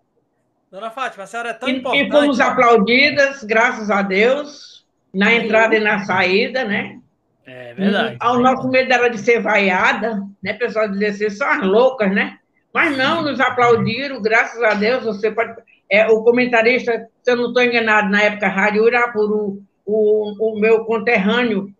[0.69, 2.07] Dona Fátima, a senhora é tão e, importante.
[2.07, 6.99] E fomos aplaudidas, graças a Deus, na entrada e na saída, né?
[7.45, 8.17] É verdade.
[8.21, 10.53] O nosso medo era de ser vaiada, né?
[10.53, 12.37] O pessoal dizia assim, são as loucas, né?
[12.73, 15.03] Mas não, nos aplaudiram, graças a Deus.
[15.03, 15.53] Você pode.
[15.89, 20.85] É, o comentarista, se eu não estou enganado, na época, Rádio Urapuru, o, o meu
[20.85, 21.73] conterrâneo,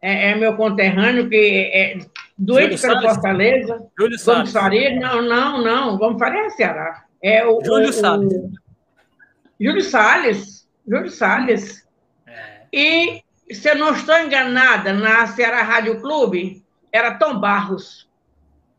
[0.00, 1.98] é, é, meu conterrâneo, que é
[2.36, 3.86] doente pela Fortaleza.
[3.98, 4.52] Júlio Salles.
[4.52, 7.04] Faria, não, não, não, vamos fazer a Ceará.
[7.22, 8.32] É o, Júlio o, Salles.
[8.32, 8.52] O,
[9.60, 10.68] Júlio Salles.
[10.86, 11.88] Júlio Salles.
[12.26, 12.62] É.
[12.72, 18.08] E, se eu não estou enganada, na Ceará Rádio Clube, era Tom Barros.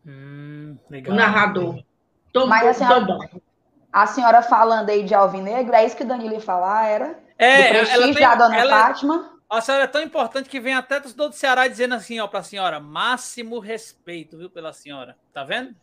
[0.05, 1.13] Hum, legal.
[1.13, 1.83] O narrador.
[2.31, 3.48] Tom, Mas a senhora, Tom Barros.
[3.91, 7.19] A senhora falando aí de Alvinegro, é isso que o Danilo ia falar, era?
[7.37, 9.39] É, do prestígio ela tem, da dona ela, Fátima.
[9.49, 12.43] A senhora é tão importante que vem até torcedor do Ceará dizendo assim, ó, pra
[12.43, 15.17] senhora, máximo respeito, viu, pela senhora.
[15.33, 15.73] Tá vendo?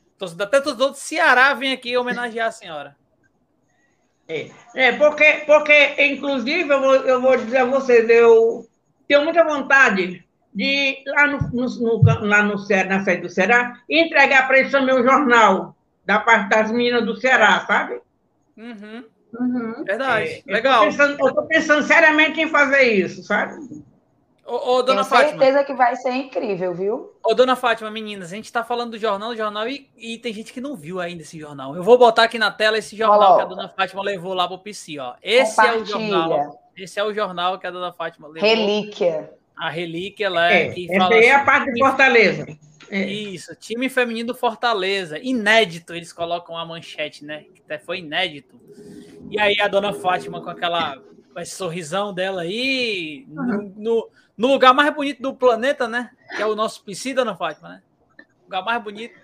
[0.40, 2.96] Até torcedor do Ceará vem aqui homenagear a senhora.
[4.28, 8.66] É, é porque, porque, inclusive, eu vou, eu vou dizer a vocês, eu
[9.06, 13.80] tenho muita vontade de, lá no, no, no lá no Ceará, na sede do Ceará,
[13.88, 15.75] entregar para eles o meu jornal,
[16.06, 18.00] da parte das minas do Ceará, sabe?
[18.56, 19.04] Uhum.
[19.38, 19.84] Uhum.
[19.84, 20.44] Verdade.
[20.46, 20.84] É, Legal.
[20.84, 23.84] Eu estou pensando, seriamente em fazer isso, sabe?
[24.46, 25.42] Ô, ô, dona Tenho Fátima.
[25.42, 27.12] certeza que vai ser incrível, viu?
[27.24, 30.32] Ô, dona Fátima, meninas, a gente está falando do jornal, do jornal, e, e, tem
[30.32, 31.74] gente que não viu ainda esse jornal.
[31.74, 33.36] Eu vou botar aqui na tela esse jornal Olá.
[33.36, 35.14] que a dona Fátima levou lá pro PC, ó.
[35.20, 36.62] Esse é o jornal.
[36.76, 38.48] Esse é o jornal que a dona Fátima levou.
[38.48, 39.32] Relíquia.
[39.56, 42.46] A relíquia lá é, que essa aí é a parte de Fortaleza.
[42.90, 43.04] É.
[43.04, 45.18] Isso, time feminino do Fortaleza.
[45.18, 47.44] Inédito, eles colocam a manchete, né?
[47.54, 48.60] Que até foi inédito.
[49.30, 50.96] E aí a dona Fátima com aquela
[51.38, 53.44] esse sorrisão dela aí, no,
[53.76, 56.10] no, no, lugar mais bonito do planeta, né?
[56.34, 57.82] Que é o nosso PC, dona Fátima, né?
[58.40, 59.18] O lugar mais bonito.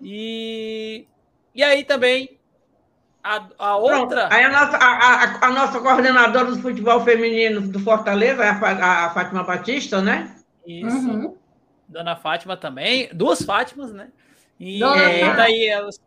[0.00, 1.06] E,
[1.52, 2.38] e aí também
[3.22, 4.28] a, a outra.
[4.28, 4.32] Pronto.
[4.32, 9.10] Aí a nossa, a, a, a, nossa coordenadora do futebol feminino do Fortaleza, a, a
[9.10, 10.36] Fátima Batista, né?
[10.66, 11.08] Isso.
[11.08, 11.36] Uhum.
[11.88, 13.08] Dona Fátima também.
[13.12, 14.08] Duas Fátimas, né?
[14.58, 16.00] E é, daí elas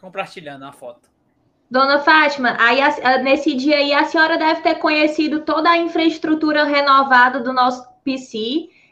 [0.00, 1.08] compartilhando a foto.
[1.70, 2.80] Dona Fátima, aí
[3.22, 8.38] nesse dia aí a senhora deve ter conhecido toda a infraestrutura renovada do nosso PC.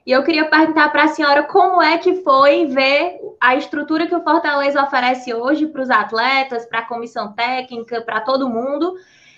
[0.07, 4.15] E eu queria perguntar para a senhora como é que foi ver a estrutura que
[4.15, 8.95] o Fortaleza oferece hoje para os atletas, para a comissão técnica, para todo mundo.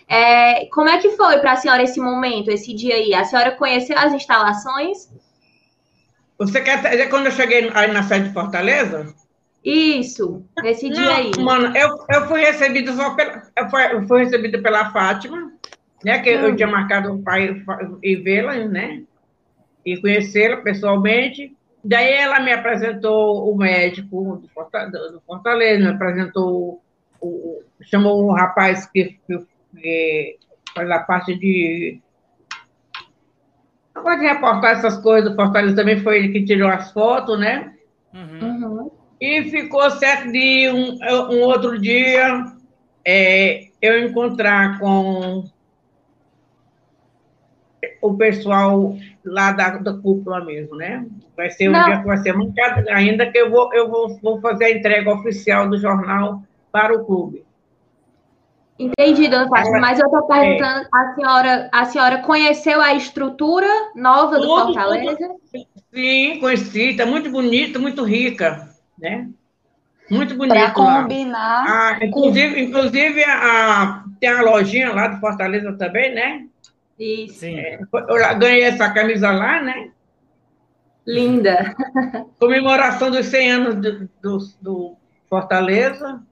[0.09, 3.15] É, como é que foi para a senhora esse momento, esse dia aí?
[3.15, 5.09] A senhora conheceu as instalações?
[6.39, 9.13] Você quer dizer quando eu cheguei aí na sede de Fortaleza?
[9.65, 11.33] Isso, nesse dia aí.
[11.39, 13.43] Mano, eu, eu fui recebida só pela.
[13.57, 15.53] Eu fui, eu fui recebida pela Fátima,
[16.05, 16.21] né?
[16.21, 16.41] Que hum.
[16.41, 17.61] eu tinha marcado o pai
[18.03, 19.03] e vê-la, né?
[19.85, 21.57] E conhecê-la pessoalmente.
[21.85, 26.83] Daí ela me apresentou o médico do Fortaleza, do Fortaleza me apresentou
[27.21, 30.39] o, chamou um rapaz que, que, que
[30.75, 32.01] faz a parte de
[34.03, 37.73] Pode reportar essas coisas do Fortaleza também foi ele que tirou as fotos, né?
[38.15, 38.91] Uhum.
[39.21, 40.99] E ficou certo de um,
[41.33, 42.45] um outro dia
[43.05, 45.45] é, eu encontrar com
[48.01, 51.07] o pessoal lá da, da cúpula mesmo, né?
[51.37, 51.85] Vai ser um Não.
[51.85, 55.13] dia que vai ser mancado ainda que eu vou, eu vou, vou fazer a entrega
[55.13, 57.45] oficial do jornal para o clube.
[58.79, 60.89] Entendi, dona Fátima, mas eu estou perguntando, é.
[60.93, 63.67] a senhora, a senhora conheceu a estrutura
[63.97, 65.35] nova do Fortaleza?
[65.93, 69.29] Sim, conheci, está muito bonita, muito rica, né?
[70.09, 70.55] Muito bonito.
[70.55, 71.65] Para combinar.
[71.67, 76.47] Ah, inclusive, inclusive a, tem a lojinha lá de Fortaleza também, né?
[76.99, 77.45] Isso.
[77.45, 79.91] É, eu ganhei essa camisa lá, né?
[81.07, 81.75] Linda.
[82.39, 84.97] Comemoração dos 100 anos do, do, do
[85.29, 86.23] Fortaleza.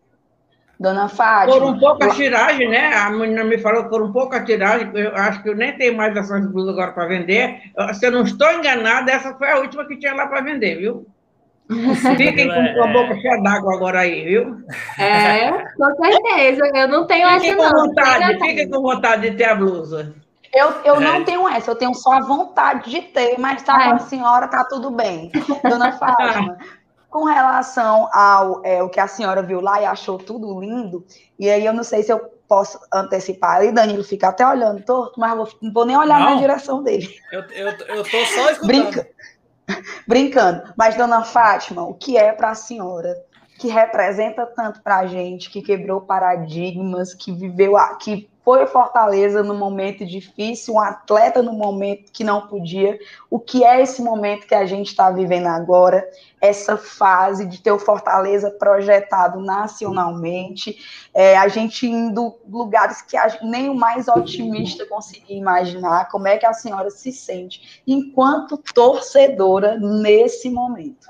[0.79, 1.59] Dona Fátima.
[1.59, 2.95] Por um pouco a tiragem, né?
[2.95, 5.97] A menina me falou por um pouco a tiragem, eu acho que eu nem tenho
[5.97, 7.61] mais essas blusas agora para vender.
[7.95, 11.07] Se eu não estou enganada, essa foi a última que tinha lá para vender, viu?
[12.17, 14.59] Fiquem com a boca cheia d'água agora aí, viu?
[14.99, 16.63] É, com certeza.
[16.75, 17.87] Eu não tenho fiquem essa, com não.
[17.87, 20.15] Vontade, fiquem com vontade de ter a blusa.
[20.55, 21.01] Eu, eu é.
[21.01, 24.47] não tenho essa, eu tenho só a vontade de ter, mas tá com a senhora,
[24.49, 25.31] tá tudo bem.
[25.69, 26.57] Dona Fátima,
[27.17, 31.03] com relação ao é, o que a senhora viu lá e achou tudo lindo,
[31.39, 33.65] e aí eu não sei se eu posso antecipar.
[33.65, 36.35] E Danilo fica até olhando torto, mas vou, não vou nem olhar não.
[36.35, 37.09] na direção dele.
[37.33, 38.67] Eu, eu, eu tô só escutando.
[38.67, 39.09] Brinca,
[40.07, 40.75] brincando.
[40.77, 43.17] Mas, dona Fátima, o que é para a senhora
[43.59, 49.57] que representa tanto para a gente, que quebrou paradigmas, que viveu, que foi Fortaleza no
[49.57, 52.97] momento difícil, um atleta no momento que não podia.
[53.29, 56.09] O que é esse momento que a gente está vivendo agora?
[56.41, 60.79] Essa fase de ter o Fortaleza projetado nacionalmente,
[61.13, 66.09] é, a gente indo lugares que a, nem o mais otimista conseguia imaginar.
[66.09, 71.09] Como é que a senhora se sente enquanto torcedora nesse momento?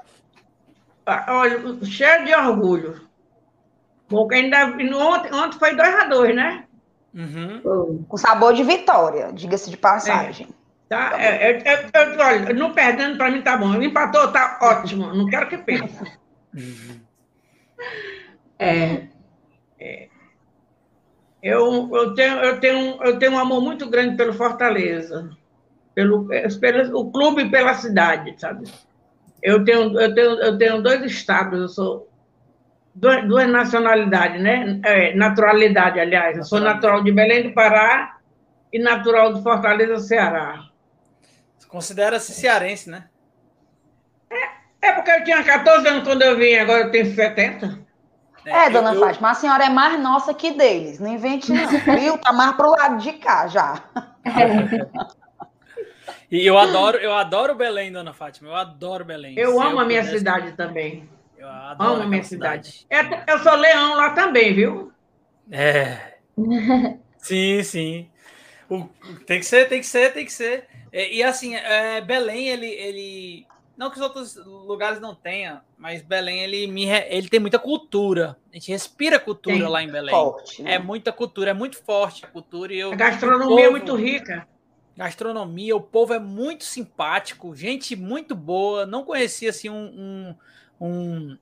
[1.05, 3.07] Ah, olha, cheio de orgulho.
[4.09, 6.66] Porque ainda ontem, ontem foi 2 a 2 né?
[7.17, 8.05] Uhum.
[8.07, 10.49] Com sabor de vitória, diga-se de passagem.
[10.51, 10.67] É.
[10.89, 13.75] Tá, é, é, é, é olha, não perdendo para mim tá bom.
[13.83, 15.13] Empatou, tá ótimo.
[15.15, 16.05] Não quero que pense.
[18.59, 19.09] É,
[19.79, 20.09] é.
[21.43, 25.29] Eu, eu, tenho, eu, tenho, eu tenho um amor muito grande pelo Fortaleza,
[25.95, 28.65] pelo, pelo o clube e pela cidade, sabe?
[29.43, 32.09] Eu tenho, eu tenho, eu tenho dois estados, eu sou
[32.97, 34.81] duas, nacionalidades, né?
[34.85, 36.39] É, naturalidade, aliás.
[36.39, 38.17] Eu sou natural de Belém do Pará
[38.73, 40.65] e natural de Fortaleza, Ceará.
[41.69, 43.05] Considera-se cearense, né?
[44.31, 47.87] É, é porque eu tinha 14 anos quando eu vim, agora eu tenho 70.
[48.47, 50.99] É, é dona eu, Fátima, a senhora é mais nossa que deles.
[50.99, 51.67] Não invente, não,
[51.99, 52.17] viu?
[52.19, 53.83] Tá mais pro lado de cá já.
[56.29, 58.49] E eu adoro, eu adoro Belém, dona Fátima.
[58.49, 59.39] Eu adoro Belém.
[59.39, 61.09] Eu Se amo eu a minha cidade também.
[61.47, 62.73] Eu adoro Amo a minha cidade.
[62.73, 63.25] cidade.
[63.29, 64.93] É, eu sou leão lá também, viu?
[65.49, 66.17] É.
[67.19, 68.11] sim, sim.
[68.69, 68.85] O,
[69.25, 70.67] tem que ser, tem que ser, tem que ser.
[70.93, 73.47] E, e assim, é, Belém, ele, ele.
[73.77, 78.37] Não que os outros lugares não tenham, mas Belém, ele, me, ele tem muita cultura.
[78.51, 80.15] A gente respira cultura tem, lá em Belém.
[80.15, 80.75] Forte, né?
[80.75, 82.75] É muita cultura, é muito forte a cultura.
[82.75, 84.49] E eu, a gastronomia é povo, é muito rica.
[84.97, 88.85] Gastronomia, o povo é muito simpático, gente muito boa.
[88.85, 90.35] Não conhecia assim um, um
[90.81, 91.37] um,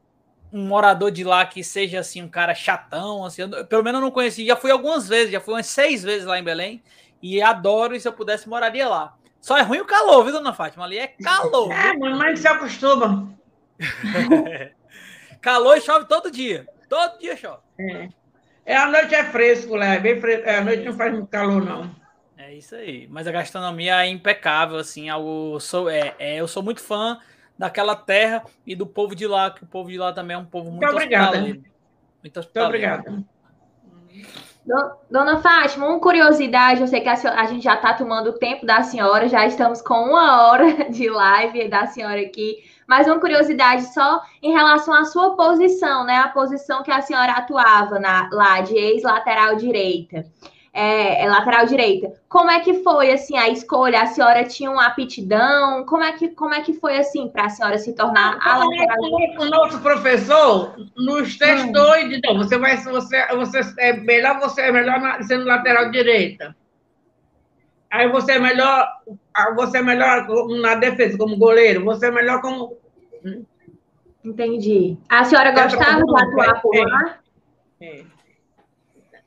[0.52, 4.04] um morador de lá que seja assim um cara chatão, assim, eu, pelo menos eu
[4.04, 6.82] não conheci, já fui algumas vezes, já fui umas seis vezes lá em Belém
[7.20, 9.16] e adoro e se eu pudesse moraria lá.
[9.40, 10.84] Só é ruim o calor, viu, dona Fátima?
[10.84, 11.70] Ali é calor.
[11.70, 13.30] É, mas se acostuma.
[15.42, 16.66] calor e chove todo dia.
[16.88, 17.60] Todo dia chove.
[17.78, 18.08] É.
[18.64, 20.48] é a noite é fresco lá, é bem fresco.
[20.48, 21.94] É, a noite não faz muito calor, não.
[22.38, 23.06] É isso aí.
[23.10, 25.10] Mas a gastronomia é impecável, assim.
[25.10, 27.18] Algo, sou, é, é, eu sou muito fã
[27.58, 30.44] daquela terra e do povo de lá, que o povo de lá também é um
[30.44, 31.40] povo muito, muito obrigada.
[31.40, 31.70] Muito,
[32.22, 33.24] muito obrigada.
[35.10, 38.38] Dona Fátima, uma curiosidade, eu sei que a, senhora, a gente já está tomando o
[38.38, 43.20] tempo da senhora, já estamos com uma hora de live da senhora aqui, mas uma
[43.20, 46.16] curiosidade só em relação à sua posição, né?
[46.16, 50.24] A posição que a senhora atuava na, lá de ex-lateral direita
[50.74, 52.12] é, é, lateral direita.
[52.28, 54.02] Como é que foi assim a escolha?
[54.02, 55.86] A senhora tinha uma aptidão?
[55.86, 59.00] Como é que, como é que foi assim para a senhora se tornar a lateral
[59.00, 59.40] direita?
[59.40, 61.96] O nosso professor nos testou hum.
[61.96, 66.56] e disse: não, você vai, você, você é melhor, você é melhor sendo lateral direita.
[67.88, 68.88] Aí você é melhor,
[69.54, 70.26] você é melhor
[70.60, 72.76] na defesa como goleiro, você é melhor como
[74.24, 74.96] Entendi.
[75.08, 77.18] A senhora gostava de atuar por lá?
[77.80, 78.00] É.
[78.00, 78.13] é.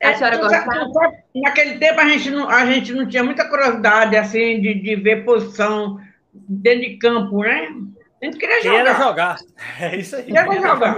[0.02, 1.12] A senhora é, gostava?
[1.34, 5.24] Naquele tempo a gente, não, a gente não tinha muita curiosidade assim de, de ver
[5.24, 6.00] posição
[6.32, 7.68] dentro de campo, né?
[8.22, 8.78] A gente queria jogar.
[8.78, 9.38] Queria jogar.
[9.80, 10.22] É isso aí.
[10.24, 10.96] Queria jogar.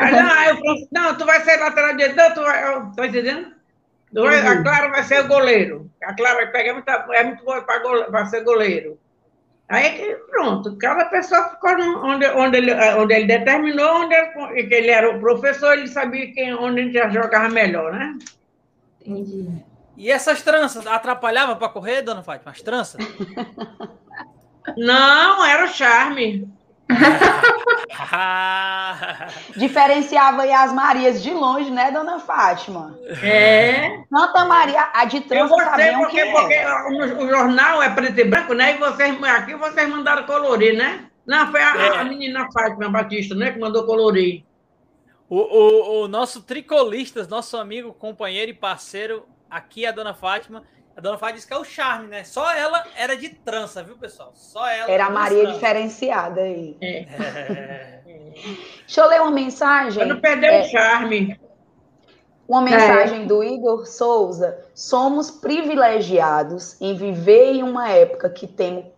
[0.00, 2.74] Aí, não, eu falei, não, tu vai ser lateral direito, não, tu vai.
[2.74, 3.54] Eu, tá entendendo?
[4.12, 5.90] Vai, a Clara vai ser o goleiro.
[6.02, 8.98] A Clara vai pegar muita, é muito boa para ser goleiro.
[9.68, 14.90] Aí pronto, cada pessoa ficou onde, onde, ele, onde ele determinou, onde ele, que ele
[14.90, 18.16] era o professor, ele sabia quem, onde ele já jogava melhor, né?
[19.04, 19.48] Entendi.
[19.96, 22.52] E essas tranças atrapalhavam para correr, dona Fátima?
[22.52, 23.04] As tranças?
[24.76, 26.48] Não, era o charme.
[29.56, 32.96] Diferenciava aí as Marias de longe, né, dona Fátima?
[33.22, 34.02] É.
[34.08, 38.24] Santa Maria, a de trança Eu sabiam porque, porque o, o, jornal é preto e
[38.24, 38.76] branco, né?
[38.76, 41.06] E vocês, aqui vocês mandaram colorir, né?
[41.26, 41.98] Não, foi a, é.
[41.98, 44.44] a menina Fátima Batista, né, que mandou colorir.
[45.28, 50.62] O, o, o nosso tricolistas, nosso amigo, companheiro e parceiro, aqui é a dona Fátima,
[50.96, 52.24] a dona Fátima disse que é o charme, né?
[52.24, 54.32] Só ela era de trança, viu, pessoal?
[54.34, 54.90] Só ela.
[54.90, 55.54] Era a Maria trança.
[55.54, 56.76] diferenciada aí.
[56.80, 57.00] É.
[57.00, 58.02] É.
[58.80, 59.98] Deixa eu ler uma mensagem.
[59.98, 61.40] Para não perder é, o charme.
[62.48, 63.26] Uma mensagem é.
[63.26, 64.58] do Igor Souza.
[64.74, 68.90] Somos privilegiados em viver em uma época que, tem,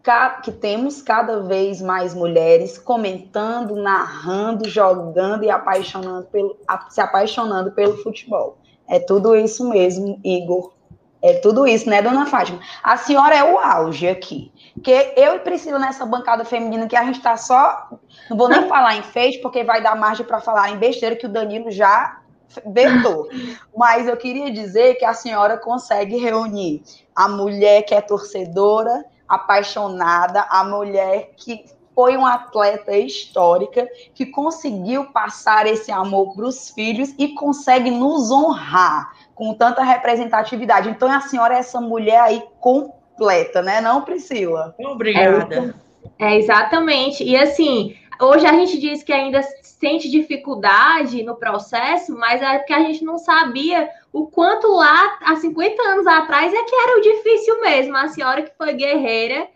[0.44, 6.56] que temos cada vez mais mulheres comentando, narrando, jogando e apaixonando pelo,
[6.90, 8.58] se apaixonando pelo futebol.
[8.86, 10.77] É tudo isso mesmo, Igor.
[11.20, 12.60] É tudo isso, né, dona Fátima?
[12.82, 14.52] A senhora é o auge aqui.
[14.74, 17.88] Porque eu e Priscila nessa bancada feminina que a gente tá só.
[18.30, 21.26] Não vou nem falar em feixe, porque vai dar margem para falar em besteira que
[21.26, 22.20] o Danilo já
[22.66, 23.28] vetou.
[23.76, 26.82] Mas eu queria dizer que a senhora consegue reunir
[27.14, 31.64] a mulher que é torcedora, apaixonada, a mulher que
[31.94, 38.30] foi uma atleta histórica, que conseguiu passar esse amor para os filhos e consegue nos
[38.30, 40.90] honrar com tanta representatividade.
[40.90, 44.74] Então, a senhora é essa mulher aí completa, né, não, Priscila?
[44.80, 45.76] Obrigada.
[46.18, 47.22] É, é, exatamente.
[47.22, 52.72] E assim, hoje a gente diz que ainda sente dificuldade no processo, mas é porque
[52.72, 57.00] a gente não sabia o quanto lá, há 50 anos atrás, é que era o
[57.00, 57.96] difícil mesmo.
[57.96, 59.46] A senhora que foi guerreira.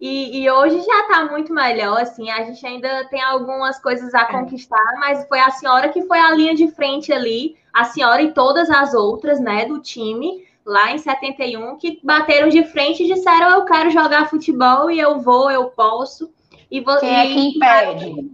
[0.00, 4.22] E, e hoje já está muito melhor, assim, a gente ainda tem algumas coisas a
[4.22, 4.24] é.
[4.32, 8.32] conquistar, mas foi a senhora que foi a linha de frente ali a senhora e
[8.32, 13.50] todas as outras, né, do time, lá em 71, que bateram de frente e disseram:
[13.50, 16.32] Eu quero jogar futebol e eu vou, eu posso.
[16.70, 17.00] E você.
[17.00, 18.30] Quem é que impede?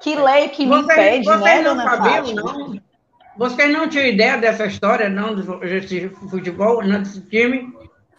[0.00, 2.80] Que lei que me impede, vocês né, não sabiam, não?
[3.36, 7.72] Vocês não tinham ideia dessa história, não, desse futebol, não, desse time?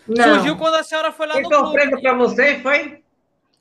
[0.08, 0.36] Não.
[0.36, 3.06] Surgiu quando a senhora foi lá foi no surpresa para vocês, foi?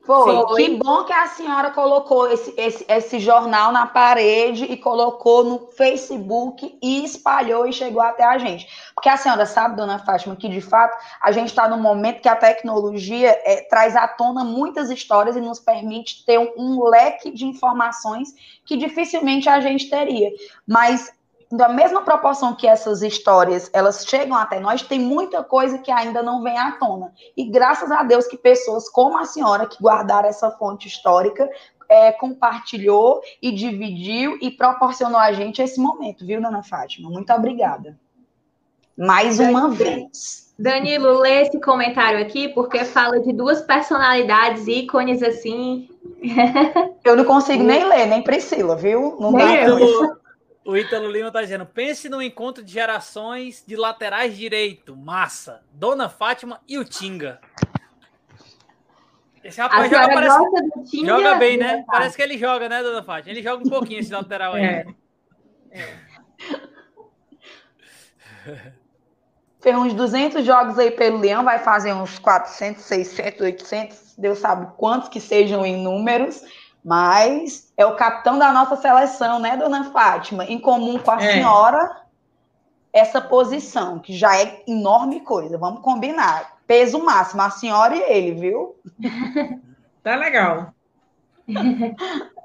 [0.04, 0.46] Foi.
[0.46, 0.62] Foi.
[0.62, 5.68] Que bom que a senhora colocou esse, esse, esse jornal na parede e colocou no
[5.68, 8.68] Facebook e espalhou e chegou até a gente.
[8.94, 12.28] Porque a senhora sabe, dona Fátima, que de fato a gente está num momento que
[12.28, 17.30] a tecnologia é, traz à tona muitas histórias e nos permite ter um, um leque
[17.30, 18.28] de informações
[18.66, 20.30] que dificilmente a gente teria.
[20.66, 21.10] Mas
[21.50, 26.22] da mesma proporção que essas histórias elas chegam até nós, tem muita coisa que ainda
[26.22, 27.12] não vem à tona.
[27.36, 31.48] E graças a Deus que pessoas como a senhora que guardaram essa fonte histórica
[31.88, 37.10] é, compartilhou e dividiu e proporcionou a gente esse momento, viu, dona Fátima?
[37.10, 37.98] Muito obrigada.
[38.96, 40.44] Mais uma vez.
[40.58, 45.88] Danilo, lê esse comentário aqui, porque fala de duas personalidades ícones assim.
[47.04, 49.16] Eu não consigo nem ler, nem Priscila, viu?
[49.18, 49.44] Não dá.
[50.64, 54.96] O Ítalo Lima tá dizendo: pense no encontro de gerações de laterais direito.
[54.96, 55.62] Massa.
[55.72, 57.40] Dona Fátima e o Tinga.
[59.42, 60.38] Esse rapaz joga, parece...
[60.90, 61.84] Tinga, joga bem, né?
[61.86, 63.30] Parece que ele joga, né, Dona Fátima?
[63.30, 64.64] Ele joga um pouquinho esse lateral aí.
[64.64, 64.86] É.
[65.70, 66.04] é.
[69.60, 74.70] Tem uns 200 jogos aí pelo Leão, vai fazer uns 400, 600, 800, Deus sabe
[74.76, 76.42] quantos que sejam em números
[76.84, 80.44] mas é o capitão da nossa seleção, né, dona Fátima?
[80.44, 81.32] Em comum com a é.
[81.32, 82.02] senhora,
[82.92, 85.56] essa posição, que já é enorme coisa.
[85.56, 86.58] Vamos combinar.
[86.66, 88.76] Peso máximo, a senhora e ele, viu?
[90.02, 90.74] Tá legal.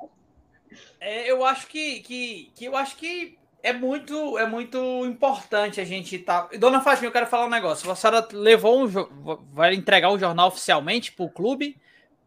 [1.01, 5.85] É, eu acho que, que, que eu acho que é muito é muito importante a
[5.85, 6.43] gente estar.
[6.43, 6.57] Tá...
[6.57, 7.89] Dona Fátima, eu quero falar um negócio.
[7.89, 8.87] A senhora levou um
[9.53, 11.77] vai entregar o jornal oficialmente para o clube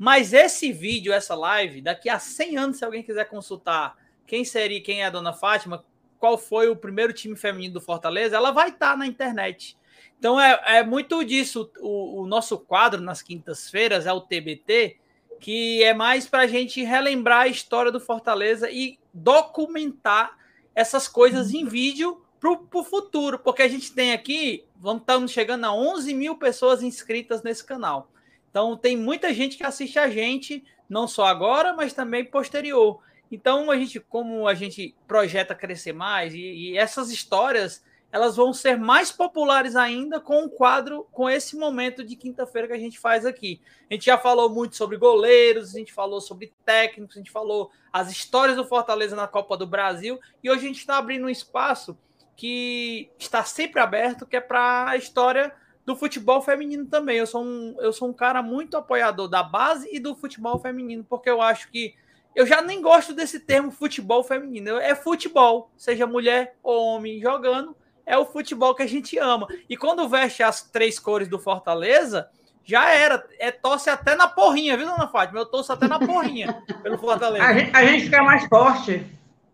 [0.02, 3.96] mas esse vídeo, essa live, daqui a 100 anos, se alguém quiser consultar
[4.26, 5.84] quem seria, quem é a Dona Fátima,
[6.18, 9.78] qual foi o primeiro time feminino do Fortaleza, ela vai estar tá na internet.
[10.18, 11.70] Então é, é muito disso.
[11.78, 14.96] O, o nosso quadro nas quintas-feiras é o TBT,
[15.38, 20.36] que é mais para a gente relembrar a história do Fortaleza e documentar
[20.74, 25.64] essas coisas em vídeo para o futuro, porque a gente tem aqui, vamos estamos chegando
[25.64, 28.11] a 11 mil pessoas inscritas nesse canal.
[28.52, 33.00] Então tem muita gente que assiste a gente, não só agora, mas também posterior.
[33.30, 37.82] Então a gente, como a gente projeta crescer mais e, e essas histórias,
[38.12, 42.74] elas vão ser mais populares ainda com o quadro, com esse momento de quinta-feira que
[42.74, 43.58] a gente faz aqui.
[43.90, 47.70] A gente já falou muito sobre goleiros, a gente falou sobre técnicos, a gente falou
[47.90, 51.30] as histórias do Fortaleza na Copa do Brasil, e hoje a gente está abrindo um
[51.30, 51.96] espaço
[52.36, 55.54] que está sempre aberto, que é para a história
[55.84, 57.18] do futebol feminino também.
[57.18, 61.04] Eu sou, um, eu sou um cara muito apoiador da base e do futebol feminino,
[61.08, 61.94] porque eu acho que
[62.34, 64.78] eu já nem gosto desse termo futebol feminino.
[64.78, 67.76] É futebol, seja mulher ou homem jogando,
[68.06, 69.46] é o futebol que a gente ama.
[69.68, 72.28] E quando veste as três cores do Fortaleza,
[72.64, 73.24] já era.
[73.38, 75.40] É torce até na porrinha, viu, dona Fátima?
[75.40, 77.44] Eu torço até na porrinha pelo Fortaleza.
[77.44, 79.06] A gente, a gente fica mais forte.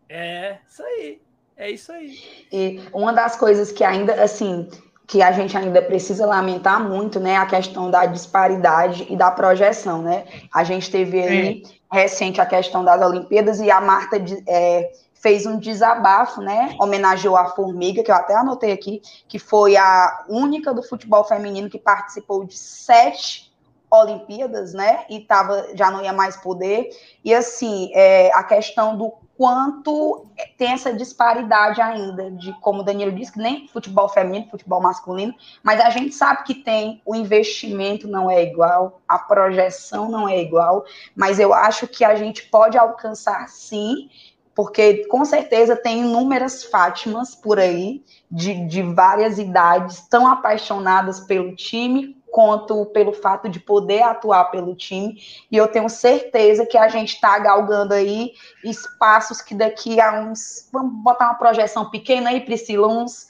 [0.08, 1.20] É, isso aí.
[1.56, 2.46] É isso aí.
[2.52, 4.68] E uma das coisas que ainda, assim,
[5.08, 10.02] que a gente ainda precisa lamentar muito, né, a questão da disparidade e da projeção,
[10.02, 10.26] né?
[10.52, 11.96] A gente teve aí é.
[11.96, 16.76] recente a questão das Olimpíadas e a Marta é, fez um desabafo, né?
[16.78, 21.70] Homenageou a Formiga, que eu até anotei aqui, que foi a única do futebol feminino
[21.70, 23.50] que participou de sete
[23.90, 25.06] Olimpíadas, né?
[25.08, 26.90] E tava, já não ia mais poder.
[27.24, 30.26] E assim, é, a questão do quanto
[30.58, 35.32] tem essa disparidade ainda, de como o Danilo disse, que nem futebol feminino, futebol masculino,
[35.62, 40.42] mas a gente sabe que tem, o investimento não é igual, a projeção não é
[40.42, 40.84] igual,
[41.14, 44.10] mas eu acho que a gente pode alcançar sim
[44.56, 51.54] porque com certeza tem inúmeras Fátimas por aí, de, de várias idades, tão apaixonadas pelo
[51.54, 55.20] time, quanto pelo fato de poder atuar pelo time,
[55.50, 58.30] e eu tenho certeza que a gente está galgando aí
[58.62, 63.26] espaços que daqui a uns, vamos botar uma projeção pequena aí, Priscila, uns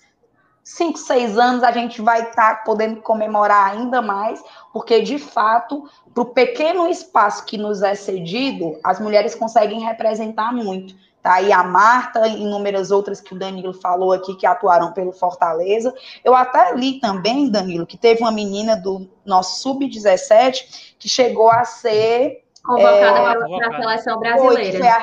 [0.62, 4.44] 5, 6 anos a gente vai estar tá podendo comemorar ainda mais,
[4.74, 10.52] porque de fato, para o pequeno espaço que nos é cedido, as mulheres conseguem representar
[10.52, 10.94] muito.
[11.28, 15.12] Tá aí a Marta e inúmeras outras que o Danilo falou aqui que atuaram pelo
[15.12, 15.94] Fortaleza.
[16.24, 21.66] Eu até li também, Danilo, que teve uma menina do nosso sub-17 que chegou a
[21.66, 24.70] ser convocada é, para a seleção brasileira.
[24.70, 24.98] Foi, foi a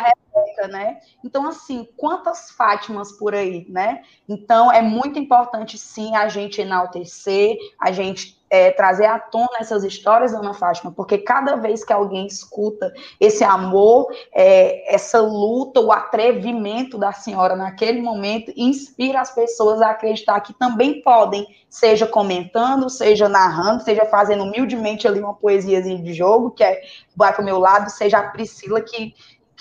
[0.69, 0.99] Né?
[1.23, 4.01] Então, assim, quantas Fátimas por aí, né?
[4.27, 9.83] Então, é muito importante, sim, a gente enaltecer, a gente é, trazer à tona essas
[9.83, 15.91] histórias, Ana Fátima, porque cada vez que alguém escuta esse amor, é, essa luta, o
[15.91, 22.89] atrevimento da senhora naquele momento, inspira as pessoas a acreditar que também podem, seja comentando,
[22.89, 26.81] seja narrando, seja fazendo humildemente ali uma poesiazinha de jogo, que é
[27.15, 29.13] vai o meu lado, seja a Priscila que,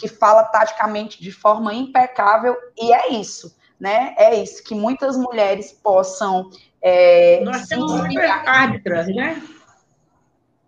[0.05, 3.57] que fala taticamente de forma impecável, e é isso.
[3.81, 4.15] Né?
[4.17, 6.49] É isso, que muitas mulheres possam
[6.87, 9.43] é, Nós temos muitas árbitras, né?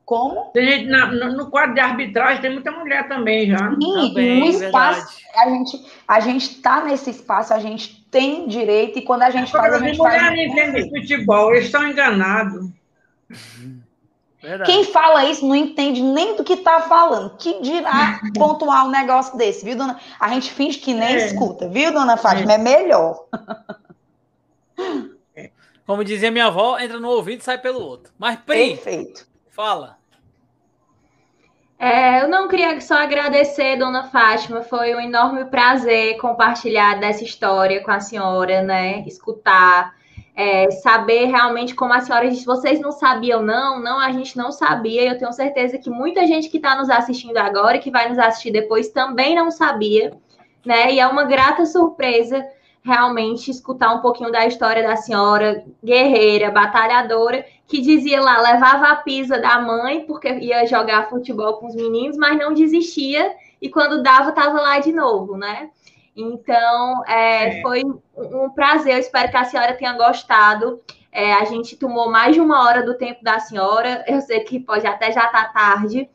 [0.02, 0.50] Como?
[0.52, 3.70] Tem gente na, no quadro de arbitragem tem muita mulher também já.
[3.70, 8.98] Sim, também, no espaço, a gente a gente está nesse espaço, a gente tem direito
[8.98, 10.30] e quando a gente faz a gente mulher faz.
[10.30, 12.70] Mulher entende futebol, eles estão enganados.
[14.40, 14.70] Verdade.
[14.70, 17.36] Quem fala isso não entende nem do que está falando.
[17.36, 19.98] Que dirá pontuar um negócio desse, viu, dona?
[20.20, 21.26] A gente finge que nem é.
[21.26, 22.52] escuta, viu, dona Fátima?
[22.52, 23.24] É, é melhor.
[25.86, 28.12] Como dizia minha avó, entra no ouvido e sai pelo outro.
[28.18, 29.26] Mas, Pri, Perfeito.
[29.50, 29.96] fala.
[31.78, 34.62] É, eu não queria só agradecer, dona Fátima.
[34.62, 39.04] Foi um enorme prazer compartilhar dessa história com a senhora, né?
[39.06, 39.94] Escutar,
[40.36, 42.44] é, saber realmente como a senhora disse.
[42.44, 43.80] Vocês não sabiam, não?
[43.80, 45.08] Não, a gente não sabia.
[45.08, 48.18] Eu tenho certeza que muita gente que está nos assistindo agora e que vai nos
[48.18, 50.12] assistir depois também não sabia,
[50.64, 50.92] né?
[50.92, 52.46] E é uma grata surpresa
[52.84, 58.96] realmente escutar um pouquinho da história da senhora guerreira, batalhadora, que dizia lá, levava a
[58.96, 64.04] pisa da mãe, porque ia jogar futebol com os meninos, mas não desistia, e quando
[64.04, 65.70] dava, estava lá de novo, né?
[66.16, 67.62] Então, é, é.
[67.62, 70.80] foi um prazer, eu espero que a senhora tenha gostado.
[71.12, 74.58] É, a gente tomou mais de uma hora do tempo da senhora, eu sei que
[74.58, 76.08] pode até já estar tá tarde,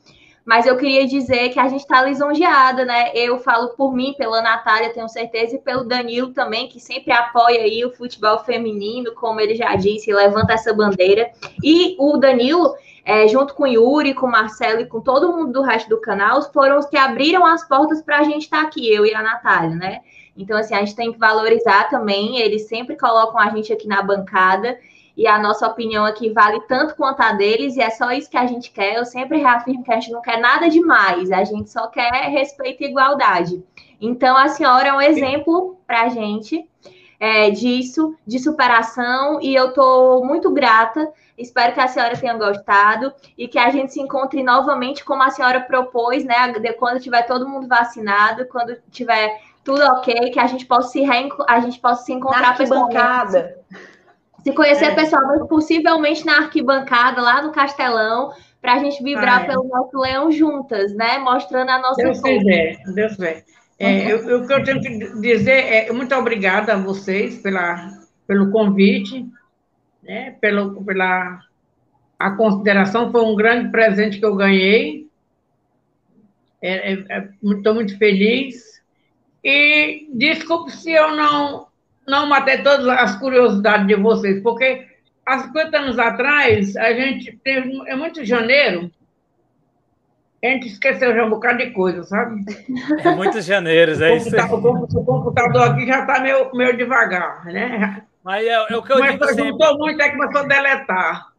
[0.46, 3.12] mas eu queria dizer que a gente está lisonjeada, né?
[3.14, 7.62] Eu falo por mim, pela Natália, tenho certeza, e pelo Danilo também, que sempre apoia
[7.62, 11.32] aí o futebol feminino, como ele já disse, levanta essa bandeira.
[11.64, 15.90] E o Danilo, é, junto com Yuri, com Marcelo e com todo mundo do resto
[15.90, 19.06] do canal, foram os que abriram as portas para a gente estar tá aqui, eu
[19.06, 20.02] e a Natália, né?
[20.38, 24.02] Então, assim, a gente tem que valorizar também, eles sempre colocam a gente aqui na
[24.02, 24.78] bancada
[25.16, 28.38] e a nossa opinião aqui vale tanto quanto a deles, e é só isso que
[28.38, 28.96] a gente quer.
[28.96, 32.82] Eu sempre reafirmo que a gente não quer nada demais, a gente só quer respeito
[32.82, 33.64] e igualdade.
[34.00, 36.68] Então, a senhora é um exemplo para a gente
[37.20, 41.12] é, disso, de superação, e eu estou muito grata.
[41.38, 45.30] Espero que a senhora tenha gostado e que a gente se encontre novamente, como a
[45.30, 46.36] senhora propôs, né?
[46.78, 51.04] Quando tiver todo mundo vacinado, quando tiver tudo ok, que a gente possa se,
[51.48, 53.56] a gente possa se encontrar pessoalmente.
[54.44, 54.96] Se conhecer é.
[54.96, 59.48] pessoalmente, possivelmente na arquibancada, lá no Castelão, para a gente vibrar ah, é.
[59.48, 61.18] pelo nosso leão juntas, né?
[61.20, 63.44] Mostrando a nossa Deus quiser, Deus quiser.
[63.80, 67.90] É, eu, o que eu tenho que dizer é muito obrigada a vocês pela,
[68.28, 69.26] pelo convite,
[70.12, 70.36] né?
[70.42, 71.40] Pelo, pela
[72.20, 75.08] a consideração, foi um grande presente que eu ganhei.
[76.62, 78.82] Estou é, é, é muito feliz.
[79.44, 81.68] E desculpe se eu não,
[82.06, 84.86] não matei todas as curiosidades de vocês, porque
[85.26, 88.92] há 50 anos atrás, a gente teve, é muito janeiro,
[90.44, 92.44] a gente esqueceu já um bocado de coisa, sabe?
[93.04, 94.30] É muitos janeiros, é isso.
[94.30, 98.04] O computador aqui já está meio, meio devagar, né?
[98.24, 99.58] Mas é, é o que eu Mas digo sempre.
[99.58, 101.32] Mas muito, é que começou a deletar.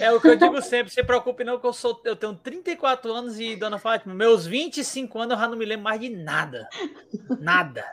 [0.00, 3.12] É o que eu digo sempre, se preocupe não que eu sou, eu tenho 34
[3.12, 6.68] anos e, dona Fátima, meus 25 anos eu já não me lembro mais de nada.
[7.38, 7.84] Nada.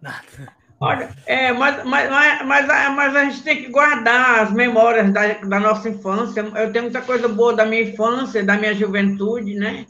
[0.00, 0.56] Nada.
[0.80, 2.10] Olha, é, mas, mas,
[2.44, 6.40] mas, mas, a gente tem que guardar as memórias da, da nossa infância.
[6.40, 9.86] Eu tenho muita coisa boa da minha infância, da minha juventude, né?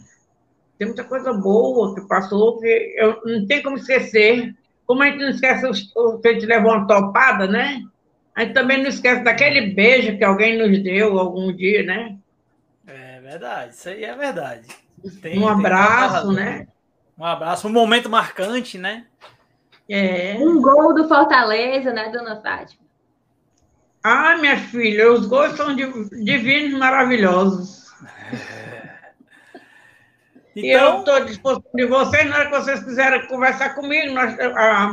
[0.79, 4.55] Tem muita coisa boa que passou que eu não tem como esquecer.
[4.85, 7.81] Como a gente não esquece o que a gente levou uma topada, né?
[8.37, 12.19] A gente também não esquece daquele beijo que alguém nos deu algum dia, né?
[12.87, 14.69] É verdade, isso aí é verdade.
[15.23, 16.69] Tem, um abraço, né?
[17.19, 19.07] Um abraço, um momento marcante, né?
[19.89, 20.37] É.
[20.39, 22.85] Um gol do Fortaleza, né, dona Fátima?
[24.05, 27.87] Ah, minha filha, os gols são divinos, maravilhosos.
[30.59, 30.71] Então...
[30.71, 34.35] E eu estou à disposição de vocês, na hora que vocês quiserem conversar comigo, nós,
[34.41, 34.91] a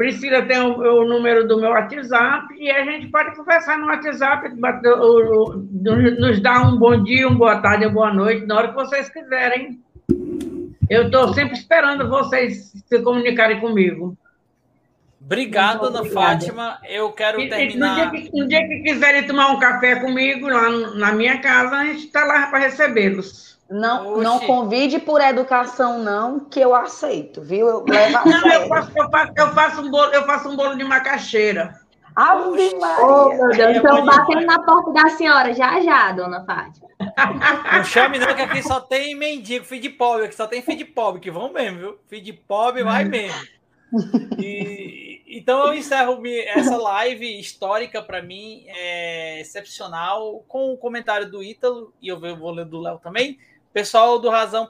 [0.00, 4.48] Priscila tem o, o, número do meu WhatsApp e a gente pode conversar no WhatsApp,
[6.18, 9.10] nos dar um bom dia, uma boa tarde, uma boa noite, na hora que vocês
[9.10, 9.78] quiserem.
[10.88, 14.16] Eu estou sempre esperando vocês se comunicarem comigo.
[15.20, 16.78] Obrigado, Ana Fátima.
[16.88, 18.06] Eu quero terminar.
[18.06, 21.76] No dia, que, no dia que quiserem tomar um café comigo lá na minha casa,
[21.76, 23.49] a gente está lá para recebê-los.
[23.70, 27.68] Não, não convide por educação, não, que eu aceito, viu?
[27.68, 30.56] Eu levo a não, eu faço, eu, faço, eu, faço um bolo, eu faço um
[30.56, 31.78] bolo de macaxeira.
[32.16, 33.06] Ave Maria.
[33.06, 36.88] Oh, meu Deus, estão batendo na porta da senhora já já, dona Fátima.
[37.72, 40.78] Não chame não, que aqui só tem mendigo, filho de pobre, aqui só tem filho
[40.78, 41.98] de pobre, que vão mesmo, viu?
[42.08, 43.40] Filho de pobre vai mesmo.
[44.38, 51.42] E, então eu encerro essa live histórica para mim, é excepcional, com o comentário do
[51.42, 53.38] Ítalo, e eu vou ler do Léo também.
[53.72, 54.68] Pessoal do Razão,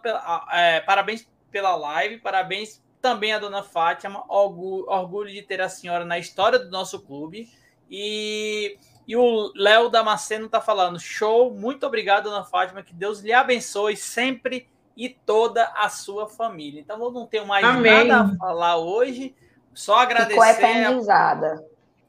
[0.52, 6.18] é, parabéns pela live, parabéns também a dona Fátima, orgulho, de ter a senhora na
[6.18, 7.48] história do nosso clube.
[7.90, 8.78] E,
[9.08, 13.96] e o Léo Damasceno está falando: show, muito obrigado, dona Fátima, que Deus lhe abençoe
[13.96, 16.80] sempre e toda a sua família.
[16.80, 18.06] Então, eu não tenho mais Amém.
[18.06, 19.34] nada a falar hoje,
[19.72, 20.34] só agradecer.
[20.34, 21.64] Ficou eternizada.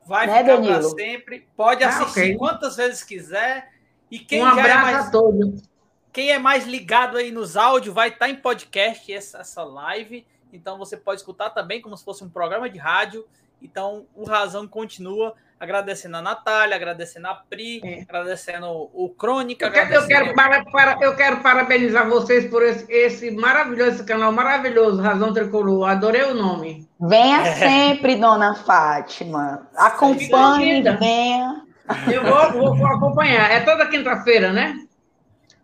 [0.06, 1.48] Vai né, ficar para sempre.
[1.56, 2.38] Pode ah, assistir ah, okay.
[2.38, 3.72] quantas vezes quiser.
[4.10, 5.08] E quem um abraço é mais...
[5.08, 5.71] a todos.
[6.12, 10.26] Quem é mais ligado aí nos áudios vai estar tá em podcast essa, essa live.
[10.52, 13.26] Então você pode escutar também como se fosse um programa de rádio.
[13.62, 18.02] Então o Razão continua agradecendo a Natália, agradecendo a Pri, é.
[18.02, 19.68] agradecendo o Crônica.
[19.68, 24.04] Eu quero, eu, quero para, para, eu quero parabenizar vocês por esse, esse maravilhoso esse
[24.04, 25.88] canal, maravilhoso, Razão Tricolor.
[25.88, 26.90] Adorei o nome.
[27.00, 27.54] Venha é.
[27.54, 29.70] sempre, dona Fátima.
[29.76, 31.64] Acompanhe, venha.
[32.12, 33.52] Eu vou, vou, vou acompanhar.
[33.52, 34.76] É toda quinta-feira, né?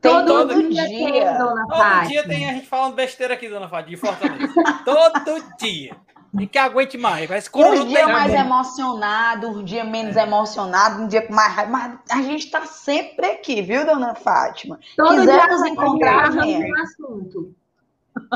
[0.01, 0.87] Todo, todo dia.
[0.87, 1.33] dia.
[1.37, 4.53] dona todo dia tem a gente falando besteira aqui, dona Fátima, de Fortaleza.
[4.85, 5.95] todo dia.
[6.39, 7.27] E que aguente mais.
[7.27, 10.23] Parece que um dia mais emocionado, um dia menos é.
[10.23, 11.69] emocionado, um dia mais.
[11.69, 14.79] Mas a gente está sempre aqui, viu, dona Fátima?
[14.95, 17.55] Todo Quisermos encontrar um assunto.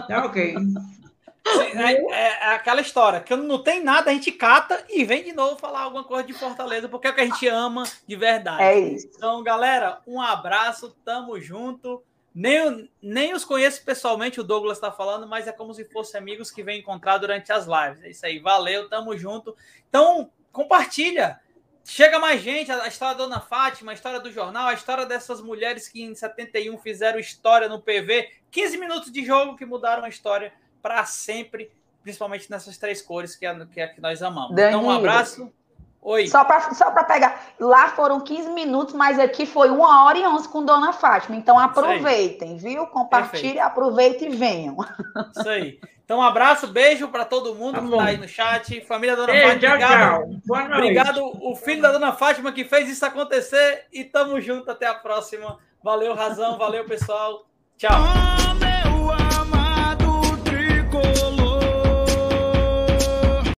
[0.08, 0.56] Tá ok.
[1.74, 5.58] É, é, aquela história, que não tem nada, a gente cata e vem de novo
[5.58, 8.62] falar alguma coisa de Fortaleza, porque é o que a gente ama de verdade.
[8.62, 9.10] É isso.
[9.16, 12.04] Então, galera, um abraço, tamo junto.
[12.34, 16.52] Nem, nem os conheço pessoalmente, o Douglas está falando, mas é como se fossem amigos
[16.52, 18.04] que vem encontrar durante as lives.
[18.04, 19.56] É isso aí, valeu, tamo junto.
[19.90, 21.40] Então, compartilha.
[21.84, 25.42] Chega mais gente, a história da Dona Fátima, a história do jornal, a história dessas
[25.42, 28.30] mulheres que em 71 fizeram história no PV.
[28.52, 31.72] 15 minutos de jogo que mudaram a história para sempre,
[32.04, 34.56] principalmente nessas três cores que, é, que, é, que nós amamos.
[34.56, 35.52] Danilo, então, um abraço.
[36.02, 36.28] Oi.
[36.28, 37.54] Só para só pegar.
[37.60, 41.36] Lá foram 15 minutos, mas aqui foi uma hora e 11 com Dona Fátima.
[41.36, 42.88] Então aproveitem, viu?
[42.88, 44.78] Compartilhem, aproveitem e venham.
[45.38, 45.80] Isso aí.
[46.04, 48.82] Então, um abraço, beijo para todo mundo tá que está aí no chat.
[48.82, 50.42] Família Dona Ei, Fátima, tchau, obrigado.
[50.42, 50.78] Tchau.
[50.78, 53.86] Obrigado, o filho da Dona Fátima que fez isso acontecer.
[53.94, 55.58] E tamo junto, até a próxima.
[55.82, 57.46] Valeu, Razão, valeu, pessoal.
[57.78, 57.92] Tchau.